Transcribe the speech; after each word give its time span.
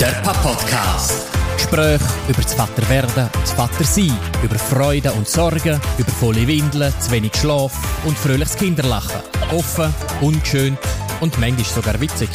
Der 0.00 0.12
Papa-Podcast. 0.22 1.26
Gespräche 1.56 2.04
über 2.28 2.40
das 2.40 2.54
Vaterwerden 2.54 3.24
und 3.24 3.42
das 3.42 3.50
Vatersein, 3.50 4.16
über 4.44 4.54
Freude 4.54 5.10
und 5.10 5.26
Sorgen, 5.26 5.80
über 5.98 6.10
volle 6.12 6.46
Windeln, 6.46 6.94
zu 7.00 7.10
wenig 7.10 7.34
Schlaf 7.34 8.04
und 8.06 8.16
fröhliches 8.16 8.56
Kinderlachen. 8.56 9.20
Offen, 9.50 9.92
unschön 10.20 10.78
und 11.20 11.36
manchmal 11.40 11.64
sogar 11.64 12.00
witzig. 12.00 12.28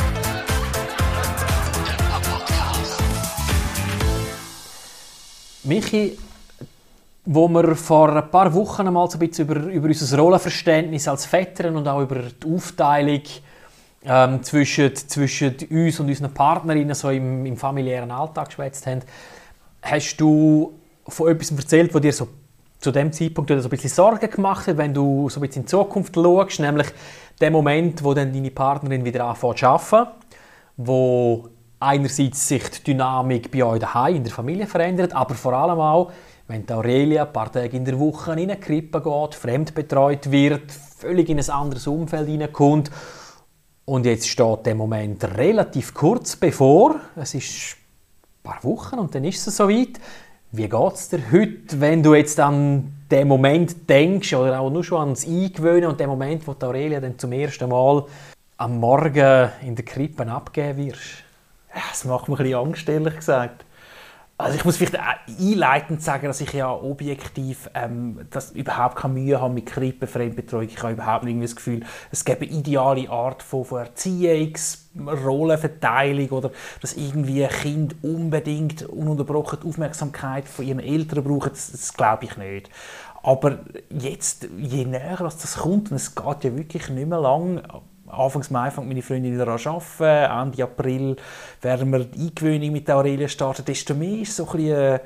Michi, 5.64 6.18
wo 7.24 7.48
wir 7.48 7.78
vor 7.78 8.14
ein 8.14 8.30
paar 8.30 8.54
Wochen 8.54 8.88
einmal 8.88 9.10
so 9.10 9.18
ein 9.18 9.20
bisschen 9.20 9.48
über, 9.48 9.62
über 9.72 9.88
unser 9.88 10.18
Rollenverständnis 10.18 11.08
als 11.08 11.26
Väter 11.26 11.70
und 11.70 11.88
auch 11.88 12.02
über 12.02 12.24
die 12.24 12.54
Aufteilung 12.54 13.22
ähm, 14.06 14.44
zwischen, 14.44 14.96
zwischen 14.96 15.56
uns 15.70 16.00
und 16.00 16.08
unseren 16.08 16.34
Partnerinnen 16.34 16.96
so 16.96 17.10
im, 17.10 17.46
im 17.46 17.58
familiären 17.58 18.12
Alltag 18.12 18.48
geschwätzt 18.48 18.86
haben, 18.86 19.02
hast 19.82 20.18
du 20.18 20.74
von 21.08 21.30
etwas 21.30 21.52
erzählt, 21.52 21.94
was 21.94 22.02
dir 22.02 22.14
so 22.14 22.28
zu 22.80 22.92
dem 22.92 23.14
Zeitpunkt 23.14 23.50
so 23.50 23.56
ein 23.56 23.70
bisschen 23.70 23.90
Sorgen 23.90 24.30
gemacht 24.30 24.68
hat, 24.68 24.78
wenn 24.78 24.94
du 24.94 25.30
so 25.30 25.40
ein 25.40 25.48
bisschen 25.48 25.62
in 25.62 25.66
die 25.66 25.70
Zukunft 25.70 26.16
schaust, 26.16 26.60
nämlich 26.60 26.88
der 27.40 27.50
Moment, 27.50 28.04
wo 28.04 28.14
dann 28.14 28.34
deine 28.34 28.52
Partnerin 28.52 29.06
wieder 29.06 29.26
anfängt 29.26 29.60
zu 29.60 29.68
arbeiten, 29.68 30.12
wo 30.76 31.50
einerseits 31.80 32.48
sich 32.48 32.70
die 32.70 32.84
Dynamik 32.84 33.52
bei 33.52 33.64
euch 33.64 33.80
daheim 33.80 34.16
in 34.16 34.24
der 34.24 34.34
Familie 34.34 34.68
verändert, 34.68 35.14
aber 35.16 35.34
vor 35.36 35.54
allem 35.54 35.80
auch, 35.80 36.12
wenn 36.48 36.66
die 36.66 36.74
Aurelia 36.74 37.24
ein 37.24 37.32
paar 37.32 37.52
Tage 37.52 37.76
in 37.76 37.86
der 37.86 37.98
Woche 37.98 38.34
in 38.34 38.40
eine 38.40 38.58
Krippe 38.58 39.02
geht, 39.02 39.36
fremdbetreut 39.36 40.30
wird, 40.30 40.72
völlig 40.72 41.30
in 41.30 41.40
ein 41.40 41.50
anderes 41.50 41.88
Umfeld 41.88 42.28
hineinkommt 42.28 42.92
und 43.86 44.06
jetzt 44.06 44.28
steht 44.28 44.66
der 44.66 44.76
Moment 44.76 45.24
relativ 45.38 45.94
kurz 45.94 46.36
bevor. 46.36 46.96
Es 47.16 47.34
ist 47.34 47.76
ein 47.76 48.44
paar 48.44 48.64
Wochen 48.64 49.00
und 49.00 49.14
dann 49.14 49.24
ist 49.24 49.46
es 49.46 49.58
soweit. 49.58 50.00
Wie 50.52 50.70
geht 50.70 50.94
es 50.94 51.10
dir 51.10 51.20
heute, 51.32 51.82
wenn 51.82 52.04
du 52.04 52.14
jetzt 52.14 52.40
an 52.40 52.94
den 53.10 53.28
Moment 53.28 53.90
denkst 53.90 54.34
oder 54.36 54.60
auch 54.60 54.70
nur 54.70 54.84
schon 54.84 55.02
ans 55.02 55.26
Eingewöhnen 55.26 55.90
und 55.90 56.00
den 56.00 56.08
Moment, 56.08 56.48
wo 56.48 56.54
die 56.54 56.66
Aurelia 56.66 57.00
dann 57.00 57.18
zum 57.18 57.32
ersten 57.32 57.70
Mal 57.70 58.06
am 58.58 58.80
Morgen 58.80 59.50
in 59.66 59.76
der 59.76 59.84
Krippe 59.86 60.28
abgeben 60.28 60.86
wirst? 60.86 61.24
Das 61.74 62.06
macht 62.06 62.30
mir 62.30 62.36
ein 62.36 62.44
bisschen 62.44 62.60
Angst, 62.60 62.88
ehrlich 62.88 63.16
gesagt. 63.16 63.63
Also 64.36 64.58
ich 64.58 64.66
muss 64.66 64.78
vielleicht 64.78 64.98
einleitend 65.40 66.02
sagen, 66.02 66.26
dass 66.26 66.42
ich 66.42 66.52
ja 66.54 66.72
objektiv 66.72 67.70
ähm, 67.76 68.26
das 68.32 68.52
überhaupt 68.52 68.96
keine 68.96 69.14
Mühe 69.14 69.40
habe 69.40 69.54
mit 69.54 69.68
Krippe, 69.68 70.08
Fremdbetreuung. 70.08 70.64
Ich 70.68 70.82
habe 70.82 70.94
überhaupt 70.94 71.24
nicht 71.24 71.42
das 71.44 71.56
Gefühl, 71.56 71.86
es 72.12 72.26
gäbe 72.26 72.46
eine 72.46 72.52
ideale 72.52 73.10
Art 73.10 73.44
von, 73.44 73.64
von 73.64 73.86
Erziehungs-, 73.86 74.80
Rollenverteilung 74.98 76.30
oder 76.30 76.52
dass 76.82 76.94
irgendwie 76.94 77.46
Kind 77.48 78.04
unbedingt 78.04 78.84
ununterbrochen 78.84 79.60
die 79.62 79.68
Aufmerksamkeit 79.68 80.48
von 80.48 80.66
ihren 80.66 80.80
Eltern 80.80 81.24
braucht. 81.24 81.52
Das, 81.52 81.72
das 81.72 81.94
glaube 81.94 82.26
ich 82.26 82.36
nicht. 82.36 82.72
Aber 83.22 83.60
jetzt, 83.90 84.50
je 84.58 84.84
näher 84.86 85.18
das 85.20 85.58
kommt, 85.58 85.92
und 85.92 85.98
es 85.98 86.16
geht 86.16 86.44
ja 86.44 86.58
wirklich 86.58 86.90
nicht 86.90 87.08
mehr 87.08 87.22
lang, 87.22 87.62
Anfangs 88.14 88.50
Mai 88.50 88.72
fängt 88.72 88.88
meine 88.88 89.02
Freundin 89.02 89.34
wieder 89.34 89.48
an 89.48 89.60
zu 89.60 89.70
arbeiten. 89.70 90.54
Ende 90.54 90.64
April 90.64 91.16
werden 91.62 91.92
wir 91.92 92.06
die 92.06 92.28
Eingewöhnung 92.28 92.72
mit 92.72 92.90
Aurelia 92.90 93.28
starten. 93.28 93.66
Desto 93.66 93.94
mehr 93.94 94.22
ist 94.22 94.36
so 94.36 94.46
ein 94.46 94.52
bisschen, 94.52 94.78
äh, 94.78 95.00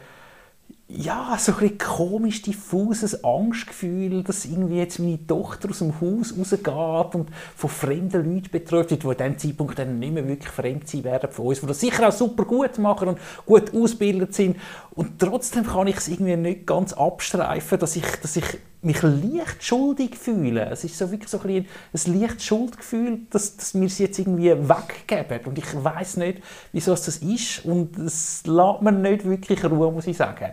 ja, 0.89 1.35
so 1.37 1.53
ein 1.59 1.77
komisch, 1.77 2.41
diffuses 2.43 3.23
Angstgefühl, 3.23 4.23
dass 4.23 4.45
irgendwie 4.45 4.77
jetzt 4.77 4.99
meine 4.99 5.25
Tochter 5.27 5.69
aus 5.69 5.79
dem 5.79 5.99
Haus 5.99 6.33
rausgeht 6.37 7.15
und 7.15 7.29
von 7.57 7.69
fremden 7.69 8.23
Leuten 8.23 8.49
betreut 8.49 8.89
wird, 8.91 9.03
die 9.03 9.07
an 9.07 9.17
diesem 9.17 9.37
Zeitpunkt 9.37 9.77
dann 9.79 9.99
nicht 9.99 10.13
mehr 10.13 10.25
wirklich 10.25 10.51
fremd 10.51 10.87
sein 10.87 11.03
werden 11.03 11.29
von 11.29 11.47
uns, 11.47 11.59
die 11.59 11.67
das 11.67 11.81
sicher 11.81 12.07
auch 12.07 12.13
super 12.13 12.45
gut 12.45 12.77
machen 12.77 13.09
und 13.09 13.19
gut 13.45 13.73
ausgebildet 13.73 14.33
sind. 14.33 14.57
Und 14.91 15.19
trotzdem 15.19 15.65
kann 15.65 15.87
ich 15.87 15.97
es 15.97 16.07
irgendwie 16.07 16.37
nicht 16.37 16.65
ganz 16.65 16.93
abstreifen, 16.93 17.79
dass 17.79 17.97
ich, 17.97 18.05
dass 18.21 18.37
ich 18.37 18.45
mich 18.87 19.01
leicht 19.03 19.63
schuldig 19.63 20.15
fühle. 20.15 20.69
Es 20.71 20.83
ist 20.83 20.97
so 20.97 21.11
wirklich 21.11 21.29
so 21.29 21.39
ein, 21.41 21.67
ein 21.93 22.19
leicht 22.19 22.41
Schuldgefühl, 22.41 23.19
dass, 23.29 23.57
dass 23.57 23.75
wir 23.75 23.85
es 23.85 23.99
jetzt 23.99 24.17
irgendwie 24.17 24.51
weggeben. 24.51 25.45
Und 25.45 25.57
ich 25.57 25.83
weiß 25.83 26.17
nicht, 26.17 26.41
wieso 26.71 26.93
es 26.93 27.03
das 27.03 27.17
ist. 27.17 27.65
Und 27.65 27.97
es 27.97 28.43
lässt 28.45 28.81
mir 28.81 28.91
nicht 28.91 29.25
wirklich 29.25 29.63
Ruhe, 29.63 29.91
muss 29.91 30.07
ich 30.07 30.17
sagen. 30.17 30.51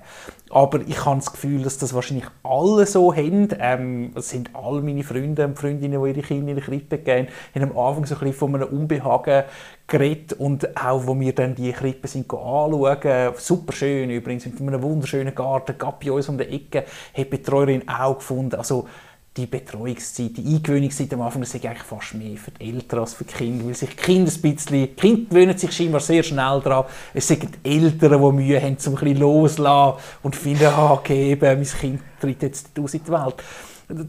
Aber 0.51 0.81
ich 0.87 1.05
habe 1.05 1.17
das 1.17 1.33
Gefühl, 1.33 1.63
dass 1.63 1.79
das 1.79 1.95
wahrscheinlich 1.95 2.27
alle 2.43 2.87
so 2.87 3.15
haben. 3.15 3.49
Ähm, 3.59 4.13
das 4.15 4.31
sind 4.31 4.51
alle 4.55 4.83
meine 4.83 5.03
Freunde 5.03 5.47
und 5.47 5.59
Freundinnen, 5.59 6.03
die 6.03 6.11
ihre 6.11 6.23
Kinder 6.23 6.51
in 6.51 6.57
die 6.57 6.63
Krippe 6.63 6.99
gehen, 6.99 7.29
haben 7.55 7.71
am 7.71 7.79
Anfang 7.79 8.07
so 8.07 8.15
ein 8.15 8.21
bisschen 8.21 8.35
von 8.35 8.55
einem 8.55 8.69
Unbehagen 8.69 9.45
geredet 9.87 10.33
und 10.35 10.77
auch, 10.77 11.07
wo 11.07 11.19
wir 11.19 11.35
dann 11.35 11.55
die 11.55 11.73
Krippe 11.73 12.09
sind 12.09 12.33
anschauen, 12.33 13.35
super 13.37 13.73
schön 13.73 14.11
übrigens, 14.11 14.47
mit 14.47 14.61
einem 14.61 14.83
wunderschönen 14.83 15.35
Garten, 15.35 15.77
gab 15.77 16.03
bei 16.03 16.11
uns 16.11 16.29
um 16.29 16.39
die 16.39 16.45
Ecke, 16.45 16.85
hat 17.13 17.19
die 17.19 17.25
Betreuerin 17.25 17.87
auch 17.89 18.17
gefunden, 18.17 18.57
also 18.57 18.89
die 19.37 19.47
Betreuungszeit, 19.47 20.37
die 20.37 20.55
Eingewöhnungszeit 20.55 21.13
am 21.13 21.23
Anfang, 21.23 21.43
das 21.43 21.55
ist 21.55 21.67
eigentlich 21.67 21.83
fast 21.83 22.15
mehr 22.15 22.37
für 22.37 22.53
die 22.53 22.73
Eltern 22.73 23.01
als 23.01 23.15
für 23.15 23.25
die 23.25 23.35
Kinder, 23.35 23.67
weil 23.67 23.75
sich 23.75 23.91
die 23.91 23.97
Kinder 23.97 24.31
ein 24.31 24.41
bisschen, 24.41 24.73
die 24.73 24.87
Kinder 24.87 25.29
gewöhnen 25.29 25.59
sich 25.59 25.73
scheinbar 25.73 26.01
sehr 26.01 26.23
schnell 26.23 26.61
daran, 26.61 26.85
es 27.13 27.27
sind 27.27 27.43
die 27.43 27.69
Eltern, 27.69 28.23
die 28.23 28.33
Mühe 28.33 28.63
haben, 28.63 28.77
um 28.87 28.93
ein 28.93 29.01
bisschen 29.01 29.17
loszulassen 29.17 30.01
und 30.23 30.37
finden, 30.37 30.67
ah, 30.67 30.93
okay, 30.93 31.33
eben, 31.33 31.59
mein 31.59 31.65
Kind 31.65 32.01
tritt 32.21 32.43
jetzt 32.43 32.79
aus 32.79 32.95
in 32.95 33.03
die 33.03 33.11
Welt. 33.11 33.35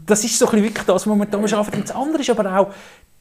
Das 0.06 0.24
ist 0.24 0.38
so 0.38 0.46
ein 0.46 0.52
bisschen 0.52 0.64
wirklich 0.64 0.86
das, 0.86 0.94
was 0.94 1.06
momentan 1.06 1.44
arbeiten. 1.44 1.76
Und 1.76 1.88
das 1.88 1.94
andere 1.94 2.20
ist 2.20 2.30
aber 2.30 2.58
auch, 2.58 2.68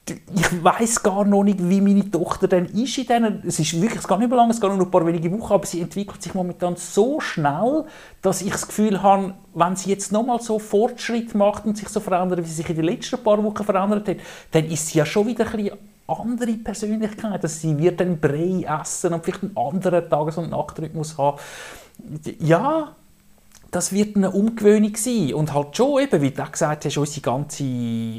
ich 0.09 0.63
weiß 0.63 1.01
gar 1.01 1.25
noch 1.25 1.43
nicht, 1.43 1.67
wie 1.67 1.81
meine 1.81 2.09
Tochter 2.09 2.47
dann 2.47 2.65
ist 2.65 2.97
in 2.97 3.07
denen. 3.07 3.43
Es 3.45 3.59
ist 3.59 3.73
wirklich, 3.81 4.01
es 4.01 4.07
geht 4.07 4.19
nicht 4.19 4.29
mehr 4.29 4.37
lange, 4.37 4.51
es 4.51 4.61
geht 4.61 4.69
nur 4.69 4.77
noch 4.77 4.85
ein 4.85 4.91
paar 4.91 5.05
wenige 5.05 5.31
Wochen, 5.31 5.53
aber 5.53 5.65
sie 5.65 5.81
entwickelt 5.81 6.21
sich 6.21 6.33
momentan 6.33 6.75
so 6.75 7.19
schnell, 7.19 7.85
dass 8.21 8.41
ich 8.41 8.51
das 8.51 8.67
Gefühl 8.67 9.01
habe, 9.01 9.33
wenn 9.55 9.75
sie 9.75 9.89
jetzt 9.89 10.11
nochmal 10.11 10.41
so 10.41 10.59
Fortschritt 10.59 11.33
macht 11.33 11.65
und 11.65 11.77
sich 11.77 11.89
so 11.89 11.99
verändert, 11.99 12.39
wie 12.39 12.47
sie 12.47 12.53
sich 12.53 12.69
in 12.69 12.75
den 12.75 12.85
letzten 12.85 13.23
paar 13.23 13.43
Wochen 13.43 13.63
verändert 13.63 14.07
hat, 14.07 14.17
dann 14.51 14.65
ist 14.65 14.87
sie 14.87 14.99
ja 14.99 15.05
schon 15.05 15.25
wieder 15.25 15.45
ein 15.45 15.57
bisschen 15.63 15.77
andere 16.07 16.53
Persönlichkeit. 16.53 17.43
Also 17.43 17.47
sie 17.47 17.77
wird 17.77 17.99
dann 17.99 18.19
Brei 18.19 18.63
essen 18.81 19.13
und 19.13 19.23
vielleicht 19.23 19.43
einen 19.43 19.57
anderen 19.57 20.07
Tages- 20.07 20.37
und 20.37 20.51
Nachtrhythmus 20.51 21.17
haben. 21.17 21.39
Ja, 22.39 22.95
das 23.75 23.91
wird 23.91 24.15
eine 24.15 24.31
Umgewöhnung 24.31 24.95
sein. 24.95 25.33
Und 25.33 25.53
halt 25.53 25.75
schon, 25.75 26.01
eben, 26.01 26.21
wie 26.21 26.31
du 26.31 26.41
auch 26.41 26.51
gesagt 26.51 26.85
hast, 26.85 26.97
unsere 26.97 27.19
ganze, 27.19 27.65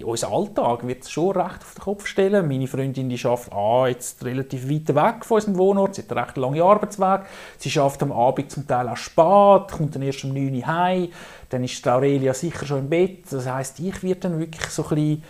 unser 0.04 0.30
Alltag 0.30 0.86
wird 0.86 1.08
schon 1.08 1.34
recht 1.34 1.62
auf 1.62 1.74
den 1.74 1.82
Kopf 1.82 2.06
stellen. 2.06 2.46
Meine 2.46 2.66
Freundin 2.66 3.08
die 3.08 3.24
arbeitet 3.24 3.54
ah, 3.54 3.86
jetzt 3.88 4.22
relativ 4.22 4.68
weit 4.68 4.94
weg 4.94 5.24
von 5.24 5.36
unserem 5.36 5.56
Wohnort, 5.56 5.94
sie 5.94 6.02
hat 6.02 6.12
einen 6.12 6.24
recht 6.24 6.36
langen 6.36 6.60
Arbeitsweg. 6.60 7.22
Sie 7.56 7.80
arbeitet 7.80 8.02
am 8.02 8.12
Abend 8.12 8.50
zum 8.50 8.66
Teil 8.66 8.86
auch 8.86 8.98
spät, 8.98 9.72
kommt 9.72 9.94
dann 9.94 10.02
erst 10.02 10.24
um 10.24 10.34
9 10.34 10.54
Uhr 10.54 10.66
heim. 10.66 11.08
Dann 11.48 11.64
ist 11.64 11.88
Aurelia 11.88 12.34
sicher 12.34 12.66
schon 12.66 12.80
im 12.80 12.90
Bett. 12.90 13.24
Das 13.30 13.46
heisst, 13.46 13.80
ich 13.80 14.02
werde 14.02 14.20
dann 14.20 14.38
wirklich 14.38 14.66
so 14.66 14.82
ein 14.82 14.88
bisschen 14.94 15.22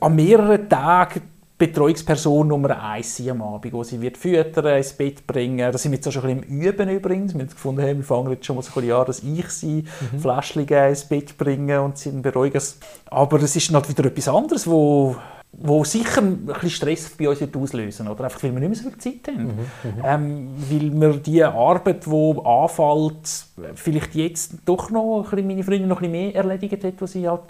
an 0.00 0.16
mehreren 0.16 0.68
Tagen 0.68 1.22
Betreuungsperson 1.58 2.46
Nummer 2.46 2.80
eins 2.80 3.16
sein 3.16 3.30
am 3.30 3.42
Abend, 3.42 3.72
wo 3.72 3.82
sie 3.82 4.00
wird 4.00 4.16
füttern, 4.16 4.76
ins 4.76 4.92
Bett 4.92 5.26
bringen. 5.26 5.72
Da 5.72 5.76
sind 5.76 5.90
wir 5.90 5.96
jetzt 5.96 6.06
auch 6.06 6.12
schon 6.12 6.24
ein 6.24 6.40
bisschen 6.40 6.56
im 6.56 6.62
Üben 6.62 6.88
übrigens. 6.88 7.34
Wir 7.34 7.40
haben 7.40 7.48
gefunden, 7.48 7.80
hey, 7.80 7.96
wir 7.96 8.04
fangen 8.04 8.30
jetzt 8.30 8.46
schon 8.46 8.54
mal 8.54 8.62
so 8.62 8.70
ein 8.70 8.74
bisschen 8.74 8.92
an, 8.92 9.06
dass 9.06 9.22
ich 9.24 9.48
sie 9.48 9.84
mhm. 10.12 10.20
Fläschchen 10.20 10.68
ins 10.68 11.04
Bett 11.04 11.36
bringe 11.36 11.82
und 11.82 11.98
sie 11.98 12.12
beruhigen. 12.12 12.62
Aber 13.06 13.42
es 13.42 13.56
ist 13.56 13.74
halt 13.74 13.88
wieder 13.88 14.04
etwas 14.04 14.28
anderes, 14.28 14.66
wo 14.68 15.16
wo 15.52 15.82
sicher 15.82 16.20
ein 16.20 16.46
bisschen 16.46 16.70
Stress 16.70 17.10
bei 17.10 17.28
uns 17.28 17.42
auslösen 17.42 18.06
oder? 18.06 18.24
Einfach 18.24 18.42
weil 18.42 18.52
wir 18.52 18.60
nicht 18.60 18.68
mehr 18.68 18.78
so 18.78 18.90
viel 18.90 18.98
Zeit 18.98 19.34
haben. 19.34 19.44
Mhm, 19.44 19.50
mhm, 19.82 20.02
ähm, 20.04 20.48
weil 20.68 21.00
wir 21.00 21.18
die 21.18 21.42
Arbeit, 21.42 22.06
die 22.06 22.36
anfällt, 22.44 23.46
vielleicht 23.74 24.14
jetzt 24.14 24.52
doch 24.66 24.90
noch 24.90 25.24
ein 25.24 25.30
bisschen, 25.30 25.46
meine 25.46 25.64
Freundin 25.64 25.88
noch 25.88 25.96
ein 26.02 26.12
bisschen 26.12 26.32
mehr 26.32 26.34
erledigt 26.34 26.84
hat, 26.84 26.94
was 27.00 27.12
sie 27.12 27.28
halt 27.28 27.40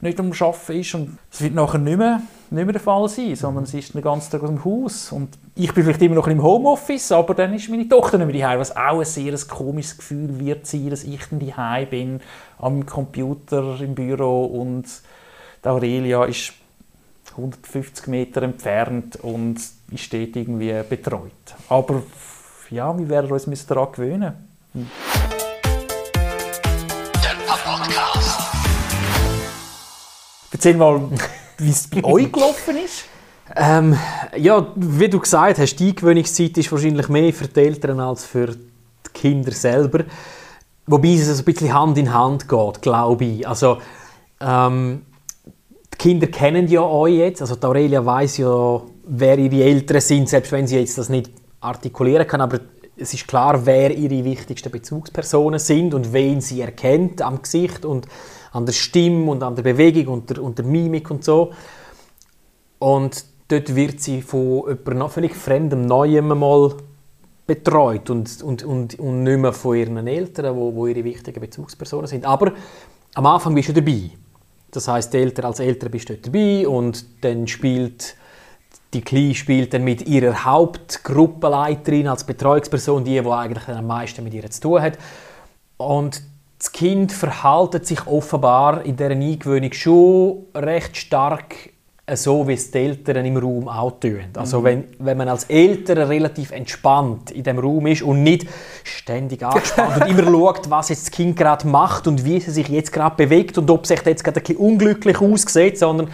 nicht 0.00 0.18
am 0.20 0.32
Arbeiten 0.32 0.72
ist. 0.72 0.94
Und 0.94 1.18
es 1.30 1.42
wird 1.42 1.54
nachher 1.54 1.78
nicht 1.78 1.98
mehr, 1.98 2.22
nicht 2.50 2.64
mehr 2.64 2.72
der 2.72 2.80
Fall 2.80 3.08
sein, 3.08 3.34
sondern 3.34 3.66
sie 3.66 3.80
ist 3.80 3.92
den 3.92 4.02
ganzen 4.02 4.30
Tag 4.30 4.42
aus 4.42 4.48
dem 4.48 4.64
Haus. 4.64 5.12
Und 5.12 5.36
ich 5.54 5.74
bin 5.74 5.84
vielleicht 5.84 6.02
immer 6.02 6.14
noch 6.14 6.28
im 6.28 6.42
Homeoffice, 6.42 7.12
aber 7.12 7.34
dann 7.34 7.52
ist 7.52 7.68
meine 7.68 7.88
Tochter 7.88 8.18
nicht 8.18 8.28
mehr 8.28 8.40
daheim, 8.40 8.60
was 8.60 8.74
auch 8.76 9.00
ein 9.00 9.04
sehr 9.04 9.36
komisches 9.48 9.98
Gefühl 9.98 10.38
wird 10.38 10.66
sein, 10.66 10.90
dass 10.90 11.04
ich 11.04 11.20
dann 11.28 11.40
daheim 11.40 11.88
bin, 11.90 12.20
am 12.58 12.86
Computer 12.86 13.78
im 13.80 13.94
Büro. 13.94 14.44
Und 14.44 14.86
Aurelia 15.64 16.24
ist 16.24 16.54
150 17.38 18.06
Meter 18.08 18.42
entfernt 18.42 19.16
und 19.16 19.58
steht 19.94 20.36
irgendwie 20.36 20.74
betreut. 20.88 21.32
Aber 21.68 22.02
ja, 22.70 22.96
wir 22.98 23.08
werden 23.08 23.30
uns 23.30 23.66
daran 23.66 23.92
gewöhnen. 23.92 24.34
Hm. 24.74 24.86
Erzähl 30.50 30.76
mal, 30.76 31.00
wie 31.58 31.70
es 31.70 31.86
bei 31.86 32.02
euch 32.04 32.32
gelaufen 32.32 32.76
ist. 32.84 33.04
Ähm, 33.56 33.96
ja, 34.36 34.66
wie 34.74 35.08
du 35.08 35.20
gesagt 35.20 35.58
hast, 35.58 35.76
die 35.76 35.88
Eingewöhnungszeit 35.88 36.58
ist 36.58 36.70
wahrscheinlich 36.70 37.08
mehr 37.08 37.32
für 37.32 37.48
die 37.48 37.60
Eltern 37.60 38.00
als 38.00 38.24
für 38.24 38.48
die 38.48 38.58
Kinder 39.14 39.52
selber. 39.52 40.04
Wobei 40.86 41.14
es 41.14 41.38
ein 41.38 41.44
bisschen 41.44 41.72
Hand 41.72 41.98
in 41.98 42.12
Hand 42.12 42.48
geht, 42.48 42.82
glaube 42.82 43.24
ich. 43.24 43.46
Also, 43.46 43.78
ähm, 44.40 45.02
die 45.98 46.08
Kinder 46.08 46.26
kennen 46.28 46.68
ja 46.68 46.82
euch 46.82 47.14
jetzt. 47.14 47.40
Also, 47.40 47.56
die 47.56 47.66
Aurelia 47.66 48.04
weiß 48.04 48.38
ja, 48.38 48.82
wer 49.04 49.38
ihre 49.38 49.64
Eltern 49.64 50.00
sind, 50.00 50.28
selbst 50.28 50.52
wenn 50.52 50.66
sie 50.66 50.78
jetzt 50.78 50.96
das 50.96 51.08
nicht 51.08 51.30
artikulieren 51.60 52.26
kann, 52.26 52.40
aber 52.40 52.60
es 52.96 53.14
ist 53.14 53.26
klar, 53.26 53.64
wer 53.66 53.96
ihre 53.96 54.24
wichtigsten 54.24 54.70
Bezugspersonen 54.70 55.58
sind 55.58 55.94
und 55.94 56.12
wen 56.12 56.40
sie 56.40 56.60
erkennt 56.60 57.22
am 57.22 57.42
Gesicht 57.42 57.84
und 57.84 58.06
an 58.52 58.66
der 58.66 58.72
Stimme 58.72 59.30
und 59.30 59.42
an 59.42 59.54
der 59.54 59.62
Bewegung 59.62 60.14
und 60.14 60.30
der, 60.30 60.42
und 60.42 60.58
der 60.58 60.64
Mimik 60.64 61.10
und 61.10 61.24
so. 61.24 61.52
Und 62.78 63.24
dort 63.48 63.74
wird 63.74 64.00
sie 64.00 64.22
von 64.22 64.62
jemandem 64.66 64.98
noch 64.98 65.10
völlig 65.10 65.34
fremdem 65.34 65.86
Neuem 65.86 66.28
mal 66.28 66.74
betreut 67.46 68.10
und, 68.10 68.42
und, 68.42 68.62
und, 68.62 68.98
und 68.98 69.22
nicht 69.22 69.38
mehr 69.38 69.52
von 69.52 69.76
ihren 69.76 70.06
Eltern, 70.06 70.54
wo, 70.56 70.74
wo 70.74 70.86
ihre 70.86 71.04
wichtigen 71.04 71.40
Bezugspersonen 71.40 72.06
sind. 72.06 72.24
Aber 72.24 72.52
am 73.14 73.26
Anfang 73.26 73.54
bist 73.54 73.70
du 73.70 73.72
dabei. 73.72 74.10
Das 74.70 74.88
heißt, 74.88 75.14
Eltern 75.14 75.46
als 75.46 75.60
Eltern 75.60 75.90
bist 75.90 76.08
du 76.08 76.16
dabei 76.16 76.68
und 76.68 77.04
dann 77.22 77.46
spielt 77.46 78.16
die 78.94 79.02
Kleine 79.02 79.34
spielt 79.34 79.74
dann 79.74 79.84
mit 79.84 80.06
ihrer 80.08 80.44
Hauptgruppenleiterin 80.44 82.08
als 82.08 82.24
Betreuungsperson, 82.24 83.04
die, 83.04 83.20
die 83.20 83.28
eigentlich 83.28 83.68
am 83.68 83.86
meisten 83.86 84.24
mit 84.24 84.32
ihr 84.32 84.50
zu 84.50 84.60
tun 84.62 84.80
hat. 84.80 84.98
Und 85.76 86.22
das 86.58 86.72
Kind 86.72 87.12
verhaltet 87.12 87.86
sich 87.86 88.06
offenbar 88.06 88.84
in 88.84 88.96
dieser 88.96 89.10
Eingewöhnung 89.10 89.72
schon 89.72 90.46
recht 90.54 90.96
stark 90.96 91.70
so, 92.16 92.46
wie 92.48 92.54
es 92.54 92.70
die 92.70 92.78
Eltern 92.78 93.24
im 93.24 93.36
Raum 93.36 93.68
auch 93.68 94.00
tun. 94.00 94.20
Also 94.34 94.60
mhm. 94.60 94.64
wenn, 94.64 94.84
wenn 94.98 95.18
man 95.18 95.28
als 95.28 95.44
Eltern 95.44 95.98
relativ 95.98 96.50
entspannt 96.52 97.30
in 97.30 97.42
dem 97.42 97.58
Raum 97.58 97.86
ist 97.86 98.02
und 98.02 98.22
nicht 98.22 98.46
ständig 98.84 99.44
angespannt 99.44 100.02
und 100.02 100.08
immer 100.18 100.24
schaut, 100.24 100.70
was 100.70 100.88
jetzt 100.88 101.06
das 101.06 101.10
Kind 101.10 101.36
gerade 101.36 101.66
macht 101.66 102.06
und 102.06 102.24
wie 102.24 102.36
es 102.36 102.46
sich 102.46 102.68
jetzt 102.68 102.92
gerade 102.92 103.16
bewegt 103.16 103.58
und 103.58 103.70
ob 103.70 103.82
es 103.82 103.88
sich 103.88 104.02
jetzt 104.04 104.24
gerade 104.24 104.40
ein 104.40 104.42
bisschen 104.42 104.58
unglücklich 104.58 105.20
aussieht, 105.20 105.78
sondern 105.78 106.08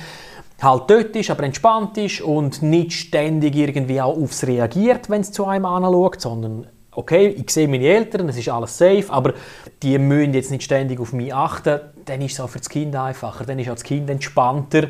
halt 0.63 0.85
dort 0.89 1.17
ist, 1.17 1.31
aber 1.31 1.45
entspannt 1.45 1.99
ist 1.99 2.21
und 2.21 2.63
nicht 2.63 2.93
ständig 2.93 3.55
irgendwie 3.57 4.01
auch 4.01 4.17
aufs 4.17 4.47
reagiert, 4.47 5.11
wenn 5.11 5.21
es 5.21 5.33
zu 5.33 5.45
einem 5.47 5.67
anschaut, 5.67 6.21
sondern 6.21 6.67
okay, 6.97 7.29
ich 7.29 7.51
sehe 7.51 7.69
meine 7.69 7.85
Eltern, 7.85 8.29
es 8.29 8.37
ist 8.37 8.49
alles 8.49 8.79
safe, 8.79 9.07
aber 9.09 9.35
die 9.83 9.99
müssen 9.99 10.35
jetzt 10.35 10.51
nicht 10.51 10.63
ständig 10.63 11.01
auf 11.01 11.13
mich 11.13 11.35
achten, 11.35 11.81
dann 12.05 12.21
ist 12.21 12.35
es 12.35 12.41
auch 12.41 12.49
für 12.49 12.59
das 12.59 12.69
Kind 12.69 12.95
einfacher, 12.95 13.45
dann 13.45 13.59
ist 13.59 13.69
auch 13.69 13.75
das 13.75 13.83
Kind 13.83 14.09
entspannter 14.11 14.89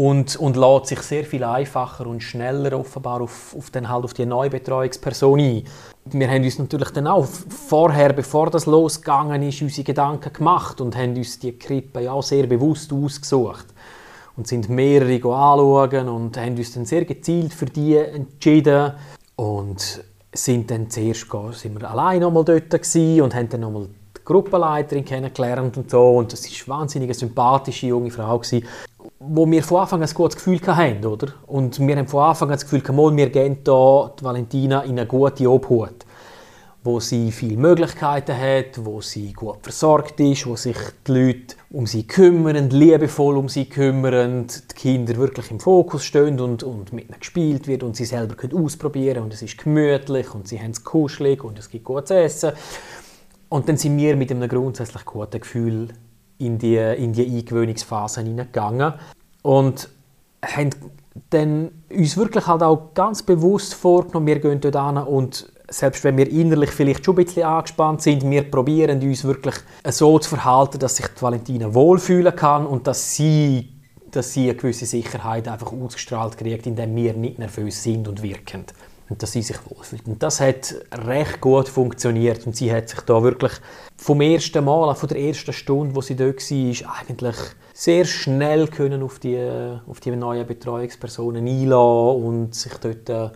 und, 0.00 0.36
und 0.36 0.56
lädt 0.56 0.86
sich 0.86 1.00
sehr 1.00 1.24
viel 1.24 1.44
einfacher 1.44 2.06
und 2.06 2.22
schneller 2.22 2.78
offenbar 2.78 3.20
auf, 3.20 3.54
auf, 3.54 3.68
den, 3.68 3.90
halt 3.90 4.02
auf 4.04 4.14
die 4.14 4.24
neue 4.24 4.48
Betreuungsperson 4.48 5.38
ein. 5.38 5.64
Wir 6.06 6.30
haben 6.30 6.42
uns 6.42 6.58
natürlich 6.58 6.88
dann 6.88 7.06
auch 7.06 7.26
vorher, 7.26 8.14
bevor 8.14 8.48
das 8.48 8.64
losgegangen 8.64 9.42
ist, 9.42 9.60
unsere 9.60 9.84
Gedanken 9.84 10.32
gemacht 10.32 10.80
und 10.80 10.96
haben 10.96 11.14
uns 11.14 11.38
die 11.38 11.52
Krippe 11.52 12.00
ja 12.00 12.20
sehr 12.22 12.46
bewusst 12.46 12.90
ausgesucht. 12.94 13.66
Und 14.38 14.46
sind 14.46 14.70
mehrere 14.70 15.16
anschauen 15.16 16.08
und 16.08 16.38
haben 16.38 16.56
uns 16.56 16.72
dann 16.72 16.86
sehr 16.86 17.04
gezielt 17.04 17.52
für 17.52 17.66
die 17.66 17.96
entschieden 17.96 18.92
und 19.36 20.02
sind 20.32 20.70
dann 20.70 20.88
zuerst 20.88 21.26
sind 21.52 21.78
wir 21.78 21.90
allein 21.90 22.20
nochmal 22.20 22.46
dort 22.46 22.72
und 22.72 23.34
haben 23.34 23.48
dann 23.50 23.60
nochmal 23.60 23.88
die 24.16 24.24
Gruppenleiterin 24.24 25.04
kennengelernt 25.04 25.76
und 25.76 25.90
so. 25.90 26.16
Und 26.16 26.32
das 26.32 26.46
ist 26.46 26.66
eine 26.66 26.78
wahnsinnig 26.78 27.14
sympathische 27.14 27.88
junge 27.88 28.10
Frau 28.10 28.38
gewesen, 28.38 28.66
wo 29.20 29.48
wir 29.48 29.62
von 29.62 29.82
Anfang 29.82 30.02
an 30.02 30.08
ein 30.08 30.14
gutes 30.14 30.36
Gefühl 30.36 30.60
hatten, 30.66 31.06
oder? 31.06 31.28
Und 31.46 31.78
wir 31.78 31.96
haben 31.96 32.08
von 32.08 32.24
Anfang 32.24 32.48
an 32.48 32.54
das 32.54 32.68
Gefühl, 32.68 32.82
mal, 32.92 33.16
wir 33.16 33.30
gehen 33.30 33.58
hier 33.64 34.14
die 34.18 34.24
Valentina 34.24 34.80
in 34.82 34.98
eine 34.98 35.06
gute 35.06 35.48
Obhut 35.48 36.04
wo 36.82 36.98
sie 36.98 37.30
viele 37.30 37.58
Möglichkeiten 37.58 38.36
hat, 38.36 38.84
wo 38.84 39.02
sie 39.02 39.34
gut 39.34 39.58
versorgt 39.62 40.18
ist, 40.18 40.46
wo 40.46 40.56
sich 40.56 40.76
die 41.06 41.12
Leute 41.12 41.56
um 41.70 41.86
sie 41.86 42.06
kümmern, 42.06 42.70
liebevoll 42.70 43.36
um 43.36 43.50
sie 43.50 43.66
kümmern, 43.66 44.46
die 44.46 44.74
Kinder 44.74 45.16
wirklich 45.16 45.50
im 45.50 45.60
Fokus 45.60 46.04
stehen 46.04 46.40
und, 46.40 46.62
und 46.62 46.92
mit 46.94 47.10
ihnen 47.10 47.20
gespielt 47.20 47.66
wird 47.66 47.82
und 47.82 47.96
sie 47.96 48.06
selber 48.06 48.34
können 48.34 48.64
ausprobieren 48.64 49.24
und 49.24 49.34
es 49.34 49.42
ist 49.42 49.58
gemütlich 49.58 50.34
und 50.34 50.48
sie 50.48 50.58
haben 50.58 50.70
es 50.70 50.82
kuschelig 50.82 51.44
und 51.44 51.58
es 51.58 51.68
gibt 51.68 51.84
gutes 51.84 52.10
Essen. 52.10 52.52
Und 53.50 53.68
dann 53.68 53.76
sind 53.76 53.98
wir 53.98 54.16
mit 54.16 54.30
einem 54.30 54.48
grundsätzlich 54.48 55.04
guten 55.04 55.40
Gefühl 55.40 55.88
in 56.40 56.58
die, 56.58 56.76
in 56.76 57.12
die 57.12 57.26
Eingewöhnungsphase 57.26 58.22
hineingegangen 58.22 58.94
und 59.42 59.88
haben 60.42 60.70
dann 61.30 61.70
uns 61.90 62.16
wirklich 62.16 62.46
halt 62.46 62.62
auch 62.62 62.94
ganz 62.94 63.22
bewusst 63.22 63.74
vorgenommen, 63.74 64.26
wir 64.26 64.40
gehen 64.40 64.60
dort 64.60 64.76
hin 64.76 64.96
und 64.96 65.52
selbst 65.68 66.02
wenn 66.02 66.16
wir 66.16 66.28
innerlich 66.28 66.70
vielleicht 66.70 67.04
schon 67.04 67.16
ein 67.16 67.24
bisschen 67.24 67.44
angespannt 67.44 68.02
sind, 68.02 68.28
wir 68.28 68.50
probieren 68.50 69.00
uns 69.00 69.24
wirklich 69.24 69.54
so 69.88 70.18
zu 70.18 70.30
verhalten, 70.30 70.78
dass 70.78 70.96
sich 70.96 71.06
die 71.06 71.22
Valentina 71.22 71.72
wohlfühlen 71.72 72.34
kann 72.34 72.66
und 72.66 72.86
dass 72.86 73.14
sie, 73.14 73.68
dass 74.10 74.32
sie 74.32 74.50
eine 74.50 74.56
gewisse 74.56 74.86
Sicherheit 74.86 75.46
einfach 75.46 75.72
ausgestrahlt 75.72 76.36
kriegt, 76.36 76.66
indem 76.66 76.96
wir 76.96 77.12
nicht 77.14 77.38
nervös 77.38 77.82
sind 77.82 78.08
und 78.08 78.22
wirken. 78.22 78.64
Und 79.10 79.22
dass 79.22 79.32
sie 79.32 79.42
sich 79.42 79.58
wohlfühlt. 79.68 80.06
Und 80.06 80.22
das 80.22 80.40
hat 80.40 80.74
recht 80.92 81.40
gut 81.40 81.68
funktioniert 81.68 82.46
und 82.46 82.56
sie 82.56 82.72
hat 82.72 82.88
sich 82.88 83.00
da 83.00 83.22
wirklich 83.22 83.52
vom 83.96 84.20
ersten 84.22 84.64
Mal, 84.64 84.94
von 84.94 85.08
der 85.08 85.18
ersten 85.18 85.52
Stunde, 85.52 85.94
wo 85.94 86.00
sie 86.00 86.16
dort 86.16 86.40
war, 86.40 86.94
eigentlich 87.00 87.36
sehr 87.74 88.04
schnell 88.06 88.68
können 88.68 89.02
auf 89.02 89.18
die, 89.18 89.38
auf 89.86 90.00
die 90.00 90.12
neuen 90.12 90.46
Betreuungspersonen 90.46 91.46
einlassen 91.46 92.24
und 92.24 92.54
sich 92.54 92.72
dort 92.74 93.10
äh, 93.10 93.30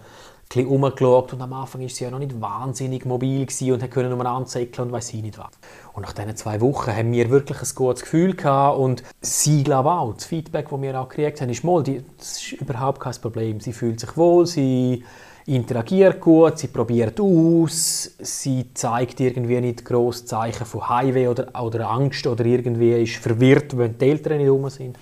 bisschen 0.54 0.70
umgeschaut 0.70 1.32
und 1.32 1.42
am 1.42 1.52
Anfang 1.52 1.80
war 1.80 1.88
sie 1.88 2.04
ja 2.04 2.10
noch 2.10 2.18
nicht 2.18 2.40
wahnsinnig 2.40 3.04
mobil 3.04 3.40
und 3.42 3.90
konnte 3.90 4.08
nur 4.08 4.26
anzeigen 4.26 4.80
und 4.80 4.92
weiß 4.92 5.08
sie 5.08 5.22
nicht 5.22 5.38
was. 5.38 5.50
Und 5.92 6.02
nach 6.02 6.12
diesen 6.12 6.36
zwei 6.36 6.60
Wochen 6.60 6.94
haben 6.94 7.12
wir 7.12 7.30
wirklich 7.30 7.60
ein 7.60 7.74
gutes 7.74 8.02
Gefühl 8.02 8.34
gehabt 8.34 8.78
und 8.78 9.02
sie 9.20 9.64
glaube 9.64 9.90
auch, 9.90 10.14
das 10.14 10.24
Feedback, 10.24 10.68
das 10.70 10.82
wir 10.82 11.00
auch 11.00 11.08
gekriegt 11.08 11.40
haben, 11.40 11.50
ist 11.50 11.64
mal, 11.64 11.82
die, 11.82 12.02
das 12.18 12.42
ist 12.42 12.52
überhaupt 12.52 13.00
kein 13.00 13.14
Problem. 13.14 13.60
Sie 13.60 13.72
fühlt 13.72 14.00
sich 14.00 14.16
wohl, 14.16 14.46
sie 14.46 15.04
interagiert 15.46 16.20
gut, 16.20 16.58
sie 16.58 16.68
probiert 16.68 17.20
aus, 17.20 18.10
sie 18.18 18.72
zeigt 18.72 19.20
irgendwie 19.20 19.60
nicht 19.60 19.84
groß 19.84 20.24
Zeichen 20.24 20.64
von 20.64 20.88
Heimweh 20.88 21.28
oder, 21.28 21.48
oder 21.60 21.90
Angst 21.90 22.26
oder 22.26 22.44
irgendwie 22.44 23.02
ist 23.02 23.16
verwirrt, 23.16 23.76
wenn 23.76 23.98
die 23.98 24.10
Eltern 24.10 24.38
nicht 24.38 24.48
rum 24.48 24.68
sind. 24.70 24.96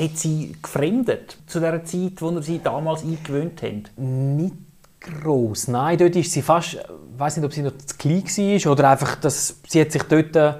hat 0.00 0.16
sie 0.16 0.56
gefremdet 0.62 1.36
zu 1.46 1.60
der 1.60 1.84
Zeit, 1.84 2.22
wo 2.22 2.30
ihr 2.30 2.42
sie 2.42 2.60
damals 2.62 3.02
eingewöhnt 3.02 3.62
habt? 3.62 3.98
Nicht 3.98 4.54
groß. 5.00 5.68
Nein, 5.68 5.98
dort 5.98 6.16
ist 6.16 6.32
sie 6.32 6.40
fast, 6.40 6.74
ich 6.74 7.18
weiß 7.18 7.36
nicht, 7.36 7.44
ob 7.44 7.52
sie 7.52 7.62
noch 7.62 7.76
zu 7.76 7.96
klein 7.98 8.24
war 8.24 8.72
oder 8.72 8.90
einfach, 8.90 9.16
dass 9.16 9.60
sie 9.68 9.80
hat 9.80 9.92
sich 9.92 10.02
dort 10.04 10.34
äh, 10.36 10.54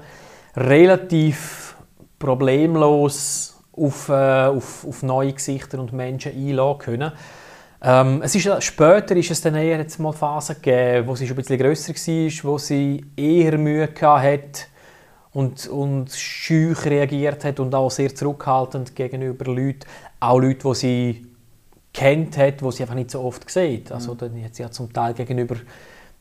relativ 0.55 1.75
problemlos 2.19 3.51
auf, 3.73 4.09
äh, 4.09 4.45
auf, 4.45 4.85
auf 4.87 5.03
neue 5.03 5.33
Gesichter 5.33 5.79
und 5.79 5.93
Menschen 5.93 6.31
einladen 6.33 6.79
können. 6.79 7.11
Ähm, 7.83 8.21
es 8.23 8.35
ist, 8.35 8.63
später 8.63 9.15
ist 9.15 9.31
es 9.31 9.41
dann 9.41 9.55
eher 9.55 9.79
jetzt 9.79 9.99
mal 9.99 10.11
Phasen 10.11 10.55
gegeben, 10.55 11.07
wo 11.07 11.15
sie 11.15 11.25
schon 11.25 11.35
ein 11.35 11.43
bisschen 11.43 11.57
grösser 11.57 11.93
war, 11.93 12.51
wo 12.51 12.57
sie 12.57 13.05
eher 13.15 13.57
Mühe 13.57 13.89
hatte, 13.99 14.71
und, 15.33 15.67
und 15.67 16.11
schüch 16.11 16.85
reagiert 16.85 17.43
hat 17.45 17.59
und 17.59 17.73
auch 17.73 17.89
sehr 17.89 18.13
zurückhaltend 18.13 18.95
gegenüber 18.95 19.45
Leuten, 19.45 19.85
auch 20.19 20.39
Leute, 20.39 20.67
die 20.67 20.75
sie 20.75 21.27
kennt 21.93 22.37
hat, 22.37 22.61
die 22.61 22.71
sie 22.71 22.83
einfach 22.83 22.95
nicht 22.95 23.11
so 23.11 23.21
oft 23.21 23.49
sieht. 23.49 23.91
Also 23.91 24.15
dann 24.15 24.43
hat 24.43 24.55
sie 24.55 24.63
ja 24.63 24.71
zum 24.71 24.91
Teil 24.91 25.13
gegenüber 25.13 25.55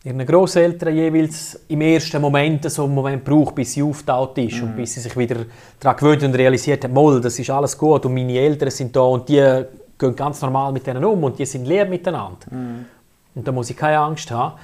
ihren 0.02 0.24
Großeltern 0.24 0.94
jeweils 0.94 1.60
im 1.68 1.80
ersten 1.82 2.22
Moment 2.22 2.70
so 2.70 2.84
einen 2.84 2.94
Moment 2.94 3.24
braucht, 3.24 3.54
bis 3.54 3.74
sie 3.74 3.82
auftaut 3.82 4.36
ist 4.38 4.56
mhm. 4.56 4.62
und 4.62 4.76
bis 4.76 4.94
sie 4.94 5.00
sich 5.00 5.16
wieder 5.16 5.44
daran 5.78 5.96
gewöhnt 5.98 6.22
und 6.22 6.34
realisiert 6.34 6.84
hat, 6.84 6.90
Moll, 6.90 7.20
das 7.20 7.38
ist 7.38 7.50
alles 7.50 7.76
gut 7.76 8.06
und 8.06 8.14
meine 8.14 8.38
Eltern 8.38 8.70
sind 8.70 8.96
da 8.96 9.00
und 9.00 9.28
die 9.28 9.64
gehen 9.98 10.16
ganz 10.16 10.40
normal 10.40 10.72
mit 10.72 10.86
denen 10.86 11.04
um 11.04 11.22
und 11.24 11.38
die 11.38 11.46
sind 11.46 11.66
lieb 11.66 11.88
miteinander. 11.88 12.46
Mhm. 12.50 12.86
Und 13.34 13.46
da 13.46 13.52
muss 13.52 13.70
ich 13.70 13.76
keine 13.76 13.98
Angst 13.98 14.30
haben. 14.30 14.58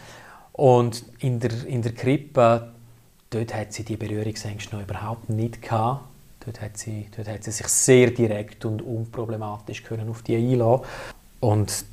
Und 0.52 1.05
in 1.21 1.38
der, 1.38 1.50
in 1.66 1.83
der 1.83 1.93
Krippe 1.93 2.73
dort 3.28 3.55
hat 3.55 3.73
sie 3.73 3.85
die 3.85 3.97
Berührungsängste 3.97 4.75
noch 4.75 4.83
überhaupt 4.83 5.28
nicht 5.28 5.61
gehabt. 5.61 6.05
Dort 6.45 6.62
hat 6.62 6.78
sie, 6.78 7.07
dort 7.14 7.28
hat 7.28 7.45
sie 7.45 7.50
sich 7.50 7.66
sehr 7.69 8.11
direkt 8.11 8.64
und 8.64 8.81
unproblematisch 8.81 9.83
können 9.83 10.09
auf 10.09 10.23
die 10.23 10.37
einlassen. 10.37 10.85
Und 11.40 11.85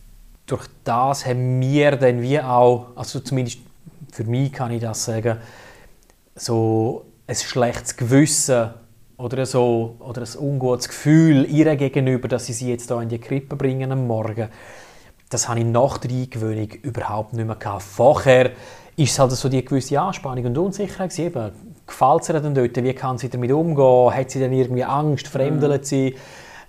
durch 0.46 0.66
das 0.84 1.26
haben 1.26 1.62
wir 1.62 1.92
dann 1.96 2.22
wie 2.22 2.40
auch, 2.40 2.88
also 2.96 3.20
zumindest 3.20 3.60
für 4.12 4.24
mich 4.24 4.52
kann 4.52 4.72
ich 4.72 4.82
das 4.82 5.06
sagen, 5.06 5.38
so 6.36 7.06
ein 7.28 7.36
schlechtes 7.36 7.96
Gewissen 7.96 8.72
oder, 9.18 9.46
so, 9.46 9.96
oder 10.00 10.22
ein 10.24 10.40
ungutes 10.40 10.90
Gefühl 10.90 11.46
ihr 11.50 11.76
gegenüber, 11.76 12.28
dass 12.28 12.46
sie 12.48 12.54
sie 12.54 12.70
jetzt 12.70 12.90
hier 12.90 13.02
in 13.02 13.10
die 13.10 13.20
Krippe 13.20 13.56
bringen 13.56 13.92
am 13.92 14.06
Morgen, 14.08 14.50
das 15.30 15.48
habe 15.48 15.60
ich 15.60 15.66
nach 15.66 15.98
der 15.98 16.12
Eingewöhnung 16.12 16.70
überhaupt 16.84 17.34
nicht 17.34 17.46
mehr 17.46 17.56
gehabt. 17.56 17.84
Vorher 17.84 18.52
ist 18.96 19.14
es 19.14 19.20
halt 19.20 19.32
so 19.32 19.50
die 19.50 19.66
gewisse 19.66 20.00
Anspannung 20.00 20.46
und 20.46 20.58
Unsicherheit. 20.58 21.10
Gefällt 21.16 22.22
es 22.22 22.30
ihr 22.30 22.40
denn 22.40 22.54
dort? 22.54 22.84
Wie 22.84 22.94
kann 22.94 23.18
sie 23.18 23.30
damit 23.30 23.52
umgehen? 23.52 24.14
Hat 24.14 24.30
sie 24.30 24.40
dann 24.40 24.54
irgendwie 24.54 24.84
Angst? 24.84 25.28
Fremdelt 25.28 25.92
mhm. 25.92 26.14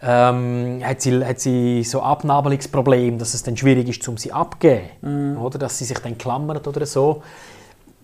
Ähm, 0.07 0.83
hat 0.85 1.01
sie? 1.01 1.25
Hat 1.25 1.41
sie 1.41 1.83
so 1.83 2.03
Abnabelungsprobleme, 2.03 3.17
dass 3.17 3.33
es 3.33 3.43
dann 3.43 3.57
schwierig 3.57 3.89
ist, 3.89 4.07
um 4.07 4.17
sie 4.17 4.33
abzugeben? 4.33 4.91
Mhm. 5.01 5.39
Oder 5.39 5.59
dass 5.59 5.79
sie 5.79 5.85
sich 5.85 5.99
dann 5.99 6.19
klammert 6.19 6.67
oder 6.69 6.85
so? 6.85 7.23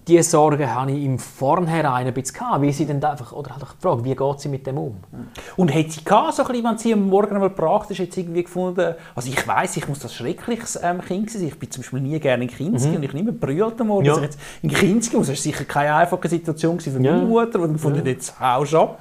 Diese 0.09 0.23
Sorgen 0.23 0.75
hatte 0.75 0.93
ich 0.93 1.05
im 1.05 1.19
Vornherein 1.19 2.07
ein 2.07 2.15
bisschen 2.15 2.39
gehabt, 2.39 2.63
wie 2.63 2.73
sie 2.73 2.87
dann 2.87 3.03
einfach, 3.05 3.33
oder 3.33 3.51
halt 3.51 3.61
gefragt, 3.61 4.05
wie 4.05 4.15
geht 4.15 4.41
sie 4.41 4.49
mit 4.49 4.67
dem 4.67 4.79
um? 4.79 4.97
Und 5.57 5.75
hat 5.75 5.91
sie 5.93 6.03
gehabt, 6.03 6.35
so 6.35 6.43
ein 6.43 6.49
bisschen, 6.49 6.65
wenn 6.65 6.79
sie 6.79 6.93
am 6.93 7.09
Morgen 7.09 7.35
einmal 7.35 7.51
gebracht 7.51 7.91
ist, 7.91 7.99
jetzt 7.99 8.17
irgendwie 8.17 8.43
gefunden, 8.43 8.95
also 9.15 9.31
ich 9.31 9.47
weiß, 9.47 9.77
ich 9.77 9.89
muss 9.89 9.99
das 9.99 10.15
schreckliches 10.15 10.79
ähm, 10.83 11.01
Kind 11.03 11.31
sein, 11.31 11.47
ich 11.47 11.59
bin 11.59 11.71
zum 11.71 11.83
Beispiel 11.83 12.01
nie 12.01 12.19
gerne 12.19 12.45
in 12.45 12.51
Kinski 12.51 12.89
mhm. 12.89 12.97
und 12.97 13.03
ich 13.03 13.13
nicht 13.13 13.25
mehr 13.25 13.35
brüllt 13.35 13.81
am 13.81 13.89
Morgen, 13.89 14.07
ja. 14.07 14.13
also 14.13 14.25
jetzt 14.25 14.39
in 14.63 14.71
Kinski 14.71 15.17
muss, 15.17 15.27
das 15.27 15.37
war 15.37 15.43
sicher 15.43 15.65
keine 15.65 15.95
einfache 15.95 16.29
Situation 16.29 16.81
für 16.81 16.91
meine 16.91 17.09
ja. 17.09 17.17
Mutter, 17.17 17.59
die 17.67 17.73
gefunden 17.73 18.05
ja. 18.05 18.13
jetzt 18.13 18.41
haust 18.41 18.75
ab. 18.75 19.01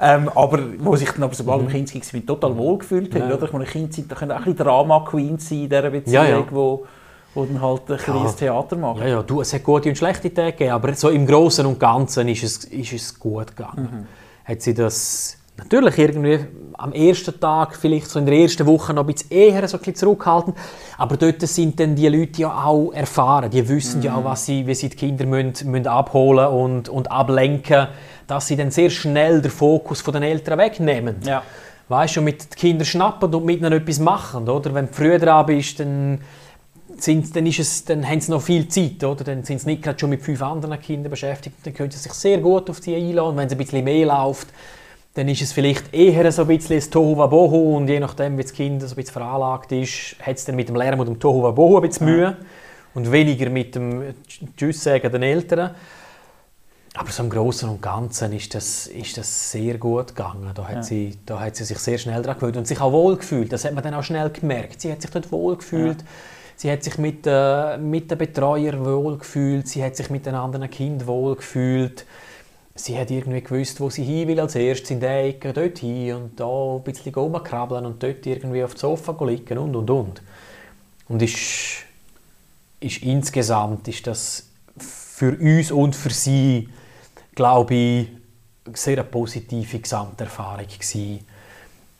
Ähm, 0.00 0.28
aber 0.34 0.58
wo 0.78 0.96
sich 0.96 1.10
dann 1.10 1.22
aber 1.22 1.34
sobald 1.34 1.62
mhm. 1.62 1.68
Kinski 1.68 2.02
war, 2.12 2.26
total 2.26 2.56
wohlgefühlt 2.56 3.14
ja. 3.14 3.32
oder? 3.32 3.44
Ich 3.44 3.52
meine, 3.52 3.64
Kinder 3.64 3.92
sind, 3.92 4.10
da 4.10 4.16
können 4.16 4.32
auch 4.32 4.38
ein 4.38 4.44
bisschen 4.44 4.66
Drama-Queens 4.66 5.48
sein 5.48 5.62
in 5.62 5.68
dieser 5.68 5.90
Beziehung, 5.90 6.24
ja, 6.24 6.28
ja. 6.28 6.44
wo 6.50 6.84
die 7.34 7.52
dann 7.52 7.60
halt 7.60 7.90
ein 7.90 7.96
kleines 7.98 8.32
ja. 8.32 8.38
Theater 8.38 8.76
machen. 8.76 9.00
Ja, 9.00 9.08
ja, 9.08 9.22
du, 9.22 9.40
es 9.40 9.52
hat 9.52 9.64
gute 9.64 9.88
und 9.88 9.96
schlechte 9.96 10.32
Tage 10.32 10.52
gegeben, 10.52 10.72
aber 10.72 10.94
so 10.94 11.08
im 11.10 11.26
Großen 11.26 11.66
und 11.66 11.78
Ganzen 11.78 12.28
ist 12.28 12.42
es, 12.42 12.64
ist 12.64 12.92
es 12.92 13.18
gut 13.18 13.56
gegangen. 13.56 13.88
Mhm. 13.90 14.06
Hat 14.44 14.62
sie 14.62 14.74
das 14.74 15.36
natürlich 15.56 15.98
irgendwie 15.98 16.40
am 16.74 16.92
ersten 16.92 17.38
Tag, 17.38 17.76
vielleicht 17.76 18.08
so 18.08 18.18
in 18.18 18.26
der 18.26 18.34
ersten 18.34 18.66
Woche 18.66 18.92
noch 18.92 19.06
ein 19.06 19.12
bisschen 19.12 19.30
eher 19.30 19.66
so 19.68 19.76
ein 19.76 19.80
bisschen 19.80 19.94
zurückhaltend, 19.94 20.56
aber 20.98 21.16
dort 21.16 21.40
sind 21.42 21.78
dann 21.78 21.94
die 21.94 22.08
Leute 22.08 22.42
ja 22.42 22.64
auch 22.64 22.92
erfahren, 22.92 23.50
die 23.50 23.66
wissen 23.68 23.98
mhm. 23.98 24.04
ja 24.04 24.16
auch, 24.16 24.24
was 24.24 24.46
sie, 24.46 24.66
wie 24.66 24.74
sie 24.74 24.88
die 24.88 24.96
Kinder 24.96 25.26
müssen, 25.26 25.70
müssen 25.70 25.86
abholen 25.86 26.48
und, 26.48 26.88
und 26.88 27.10
ablenken, 27.10 27.88
dass 28.26 28.48
sie 28.48 28.56
dann 28.56 28.70
sehr 28.70 28.90
schnell 28.90 29.40
den 29.40 29.50
Fokus 29.50 30.00
von 30.00 30.14
den 30.14 30.22
Eltern 30.22 30.58
wegnehmen. 30.58 31.16
Ja. 31.24 31.42
Weißt 31.88 32.16
du, 32.16 32.22
mit 32.22 32.42
den 32.42 32.58
Kindern 32.58 32.86
schnappen 32.86 33.32
und 33.34 33.44
mit 33.44 33.60
ihnen 33.60 33.72
etwas 33.72 33.98
machen, 33.98 34.48
oder? 34.48 34.72
Wenn 34.72 34.86
du 34.86 34.92
früh 34.92 35.18
dran 35.18 35.44
bist, 35.44 35.80
dann 35.80 36.18
sind, 37.02 37.34
dann, 37.34 37.46
ist 37.46 37.58
es, 37.58 37.84
dann 37.84 38.08
haben 38.08 38.20
sie 38.20 38.30
noch 38.30 38.42
viel 38.42 38.68
Zeit, 38.68 39.02
oder? 39.04 39.24
Dann 39.24 39.44
sind 39.44 39.60
sie 39.60 39.66
nicht 39.66 39.82
gerade 39.82 39.98
schon 39.98 40.10
mit 40.10 40.22
fünf 40.22 40.42
anderen 40.42 40.80
Kindern 40.80 41.10
beschäftigt. 41.10 41.56
Dann 41.64 41.74
können 41.74 41.90
sie 41.90 41.98
sich 41.98 42.12
sehr 42.12 42.38
gut 42.38 42.68
auf 42.70 42.80
die 42.80 42.94
einladen. 42.94 43.36
Wenn 43.36 43.46
es 43.46 43.52
ein 43.52 43.58
bisschen 43.58 43.84
mehr 43.84 44.06
läuft, 44.06 44.48
dann 45.14 45.28
ist 45.28 45.42
es 45.42 45.52
vielleicht 45.52 45.94
eher 45.94 46.30
so 46.32 46.42
ein 46.42 46.48
bisschen 46.48 46.76
das 46.76 46.90
Tohuwabohu 46.90 47.76
und 47.76 47.88
je 47.88 48.00
nachdem, 48.00 48.36
wie 48.36 48.42
das 48.42 48.52
Kind 48.52 48.82
so 48.82 48.88
ein 48.88 48.94
bisschen 48.96 49.12
veranlagt 49.12 49.70
ist, 49.72 50.16
hat 50.20 50.36
es 50.36 50.44
dann 50.44 50.56
mit 50.56 50.68
dem 50.68 50.76
Lärm 50.76 50.98
und 51.00 51.06
dem 51.06 51.20
Tohuwabohu 51.20 51.76
ein 51.76 51.88
bisschen 51.88 52.06
Mühe 52.06 52.36
und 52.94 53.10
weniger 53.10 53.48
mit 53.48 53.76
dem 53.76 54.14
Tschüss 54.56 54.82
sagen 54.82 55.10
den 55.12 55.22
Eltern. 55.22 55.70
Aber 56.96 57.10
so 57.10 57.24
im 57.24 57.30
Großen 57.30 57.68
und 57.68 57.82
Ganzen 57.82 58.32
ist 58.32 58.54
das, 58.54 58.86
ist 58.86 59.16
das 59.16 59.50
sehr 59.50 59.78
gut 59.78 60.08
gegangen. 60.08 60.50
Da 60.54 60.68
hat, 60.68 60.76
ja. 60.76 60.82
sie, 60.82 61.18
da 61.26 61.40
hat 61.40 61.56
sie 61.56 61.64
sich 61.64 61.78
sehr 61.78 61.98
schnell 61.98 62.22
daran 62.22 62.38
gewöhnt 62.38 62.56
und 62.56 62.68
sich 62.68 62.80
auch 62.80 62.92
wohl 62.92 63.16
gefühlt. 63.16 63.52
Das 63.52 63.64
hat 63.64 63.74
man 63.74 63.82
dann 63.82 63.94
auch 63.94 64.04
schnell 64.04 64.30
gemerkt. 64.30 64.80
Sie 64.80 64.92
hat 64.92 65.02
sich 65.02 65.10
dort 65.10 65.30
wohl 65.32 65.56
gefühlt. 65.56 66.00
Ja. 66.00 66.06
Sie 66.56 66.70
hat 66.70 66.84
sich 66.84 66.98
mit, 66.98 67.26
äh, 67.26 67.76
mit 67.78 68.10
den 68.10 68.18
Betreuern 68.18 68.84
wohlgefühlt, 68.84 69.68
sie 69.68 69.82
hat 69.82 69.96
sich 69.96 70.10
mit 70.10 70.26
den 70.26 70.34
anderen 70.34 70.70
Kindern 70.70 71.08
wohlgefühlt. 71.08 72.06
Sie 72.76 72.98
hat 72.98 73.10
irgendwie 73.10 73.40
gewusst, 73.40 73.80
wo 73.80 73.88
sie 73.88 74.02
hin 74.02 74.26
will 74.26 74.40
als 74.40 74.56
erstes 74.56 74.90
in 74.90 75.00
der 75.00 75.26
Ecke, 75.26 75.52
dort 75.52 75.78
hin 75.78 76.14
und 76.14 76.40
da 76.40 76.76
ein 76.76 76.82
bisschen 76.82 77.14
rumkrabbeln 77.14 77.86
und 77.86 78.02
dort 78.02 78.26
irgendwie 78.26 78.64
auf 78.64 78.74
dem 78.74 78.78
Sofa 78.78 79.24
liegen 79.24 79.58
und 79.58 79.76
und 79.76 79.90
und. 79.90 80.22
Und 81.08 81.22
ist, 81.22 81.84
ist 82.80 83.02
insgesamt 83.02 83.86
ist 83.86 84.06
das 84.06 84.48
für 84.76 85.36
uns 85.38 85.70
und 85.70 85.94
für 85.94 86.10
sie, 86.10 86.68
glaube 87.34 87.74
ich, 87.74 88.08
eine 88.66 88.76
sehr 88.76 89.02
positive 89.04 89.78
Gesamterfahrung 89.78 90.66
gewesen, 90.66 91.20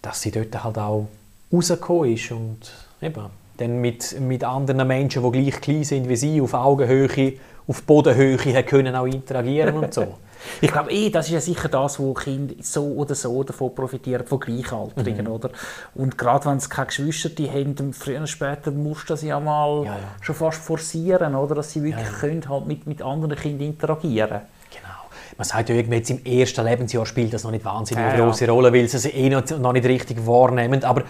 dass 0.02 0.22
sie 0.22 0.32
dort 0.32 0.64
halt 0.64 0.78
auch 0.78 1.08
rausgekommen 1.52 2.14
ist 2.14 2.30
und 2.32 2.58
eben 3.00 3.26
dann 3.56 3.80
mit, 3.80 4.20
mit 4.20 4.44
anderen 4.44 4.86
Menschen, 4.86 5.22
die 5.22 5.42
gleich 5.42 5.60
klein 5.60 5.84
sind 5.84 6.08
wie 6.08 6.16
sie, 6.16 6.40
auf 6.40 6.54
Augenhöhe, 6.54 7.34
auf 7.66 7.82
Bodenhöhe 7.82 8.36
können 8.64 8.94
auch 8.94 9.06
interagieren 9.06 9.76
und 9.76 9.94
so. 9.94 10.14
Ich 10.60 10.70
glaube, 10.70 10.90
eh, 10.90 11.10
das 11.10 11.26
ist 11.26 11.32
ja 11.32 11.40
sicher 11.40 11.68
das, 11.68 11.98
wo 11.98 12.12
Kinder 12.14 12.54
so 12.60 12.84
oder 12.84 13.14
so 13.14 13.42
davon 13.42 13.74
profitieren, 13.74 14.26
von 14.26 14.40
Gleichaltrigen, 14.40 15.26
mhm. 15.26 15.32
oder? 15.32 15.50
Und 15.94 16.18
gerade 16.18 16.46
wenn 16.46 16.60
sie 16.60 16.68
keine 16.68 16.86
Geschwister 16.86 17.30
haben, 17.50 17.92
früher 17.92 18.18
oder 18.18 18.26
später 18.26 18.70
musst 18.70 19.04
du 19.08 19.14
das 19.14 19.22
ja 19.22 19.40
mal 19.40 19.84
ja, 19.84 19.92
ja. 19.92 19.98
schon 20.20 20.34
fast 20.34 20.62
forcieren, 20.62 21.34
oder? 21.34 21.54
Dass 21.54 21.72
sie 21.72 21.82
wirklich 21.82 22.06
ja, 22.06 22.18
können 22.18 22.48
halt 22.48 22.66
mit, 22.66 22.86
mit 22.86 23.02
anderen 23.02 23.36
Kindern 23.36 23.68
interagieren 23.68 24.40
Genau. 24.70 24.94
man 25.36 25.44
sagt 25.44 25.68
ja 25.68 25.76
irgendwie 25.76 25.98
jetzt 25.98 26.10
im 26.10 26.24
ersten 26.24 26.64
Lebensjahr 26.64 27.06
spielt 27.06 27.32
das 27.32 27.44
noch 27.44 27.52
nicht 27.52 27.64
wahnsinnig 27.64 28.04
eine 28.04 28.22
große 28.22 28.48
Rolle, 28.48 28.72
weil 28.72 28.88
sie 28.88 28.96
es 28.96 29.06
eh 29.06 29.28
noch, 29.28 29.48
noch 29.58 29.72
nicht 29.72 29.86
richtig 29.86 30.26
wahrnehmen. 30.26 30.82
Aber 30.82 31.04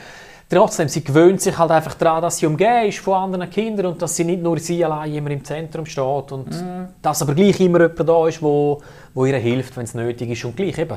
trotzdem, 0.49 0.89
sie 0.89 1.03
gewöhnt 1.03 1.41
sich 1.41 1.57
halt 1.57 1.71
einfach 1.71 1.95
daran, 1.95 2.23
dass 2.23 2.39
sie 2.39 2.47
umgeben 2.47 2.89
ist 2.89 2.99
von 2.99 3.15
anderen 3.15 3.51
Kindern 3.51 3.87
und 3.87 4.03
dass 4.03 4.17
sie 4.17 4.25
nicht 4.25 4.43
nur 4.43 4.59
sie 4.59 4.85
allein 4.85 5.15
immer 5.15 5.31
im 5.31 5.45
Zentrum 5.45 5.87
steht 5.87 6.33
und 6.33 6.51
mm. 6.51 6.89
dass 7.03 7.23
aber 7.23 7.35
gleich 7.35 7.61
immer 7.61 7.81
jemand 7.81 8.09
da 8.09 8.29
ist, 8.29 8.43
wo, 8.43 8.81
wo 9.15 9.25
ihr 9.27 9.39
hilft, 9.39 9.77
wenn 9.77 9.85
es 9.85 9.95
nötig 9.95 10.31
ist 10.31 10.45
und 10.45 10.57
gleich 10.57 10.79
eben 10.79 10.97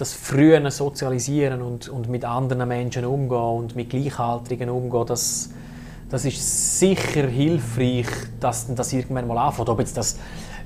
das 0.00 0.14
frühe 0.14 0.70
Sozialisieren 0.70 1.60
und, 1.60 1.88
und 1.88 2.08
mit 2.08 2.24
anderen 2.24 2.66
Menschen 2.66 3.04
umgehen 3.04 3.38
und 3.38 3.76
mit 3.76 3.90
Gleichaltrigen 3.90 4.70
umgehen, 4.70 5.04
das, 5.06 5.50
das 6.08 6.24
ist 6.24 6.78
sicher 6.78 7.26
hilfreich, 7.26 8.06
dass 8.40 8.74
das 8.74 8.92
irgendwann 8.94 9.26
mal 9.26 9.36
anfängt. 9.36 9.68
Ob 9.68 9.78
jetzt 9.78 9.96
das 9.96 10.16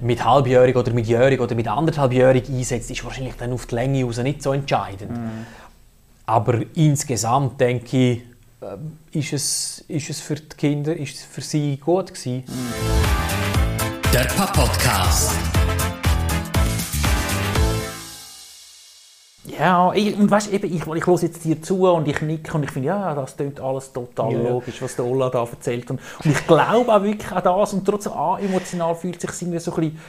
mit 0.00 0.24
halbjährig 0.24 0.76
oder 0.76 0.92
mit 0.92 1.06
jährig 1.06 1.40
oder 1.40 1.54
mit 1.56 1.66
anderthalbjährig 1.66 2.48
einsetzt, 2.48 2.90
ist 2.90 3.04
wahrscheinlich 3.04 3.34
dann 3.34 3.52
auf 3.52 3.66
die 3.66 3.74
Länge 3.74 4.04
raus 4.04 4.18
nicht 4.18 4.42
so 4.42 4.52
entscheidend. 4.52 5.10
Mm. 5.10 5.46
Aber 6.26 6.60
insgesamt 6.74 7.60
denke 7.60 7.96
ich, 7.96 8.22
äh, 8.62 9.18
ist 9.18 9.34
es, 9.34 9.84
ist 9.88 10.08
es 10.08 10.20
für 10.20 10.36
die 10.36 10.56
Kinder, 10.56 10.96
ist 10.96 11.16
es 11.16 11.22
für 11.22 11.42
sie 11.42 11.76
gut 11.76 12.14
gewesen. 12.14 12.44
Der 14.10 14.24
Podcast. 14.34 15.32
Ja, 19.58 19.92
ich, 19.92 20.16
und 20.16 20.30
weißt, 20.30 20.50
eben, 20.50 20.74
ich, 20.74 20.86
ich 20.86 21.06
höre 21.06 21.20
jetzt 21.20 21.44
dir 21.44 21.60
zu 21.60 21.86
und 21.86 22.08
ich 22.08 22.22
nicke 22.22 22.54
und 22.54 22.62
ich 22.62 22.70
finde, 22.70 22.88
ja, 22.88 23.14
das 23.14 23.36
klingt 23.36 23.60
alles 23.60 23.92
total 23.92 24.32
ja. 24.32 24.48
logisch, 24.48 24.80
was 24.80 24.96
der 24.96 25.04
Ola 25.04 25.28
da 25.28 25.44
erzählt. 25.44 25.90
Und, 25.90 26.00
und 26.24 26.30
ich 26.30 26.46
glaube 26.46 26.90
auch 26.90 27.02
wirklich 27.02 27.30
an 27.30 27.44
das 27.44 27.74
und 27.74 27.84
trotzdem 27.84 28.14
ah, 28.14 28.38
emotional 28.40 28.94
fühlt 28.94 29.20
sich 29.20 29.30
irgendwie 29.42 29.58
so 29.58 29.74
ein 29.74 29.80
bisschen 29.80 30.00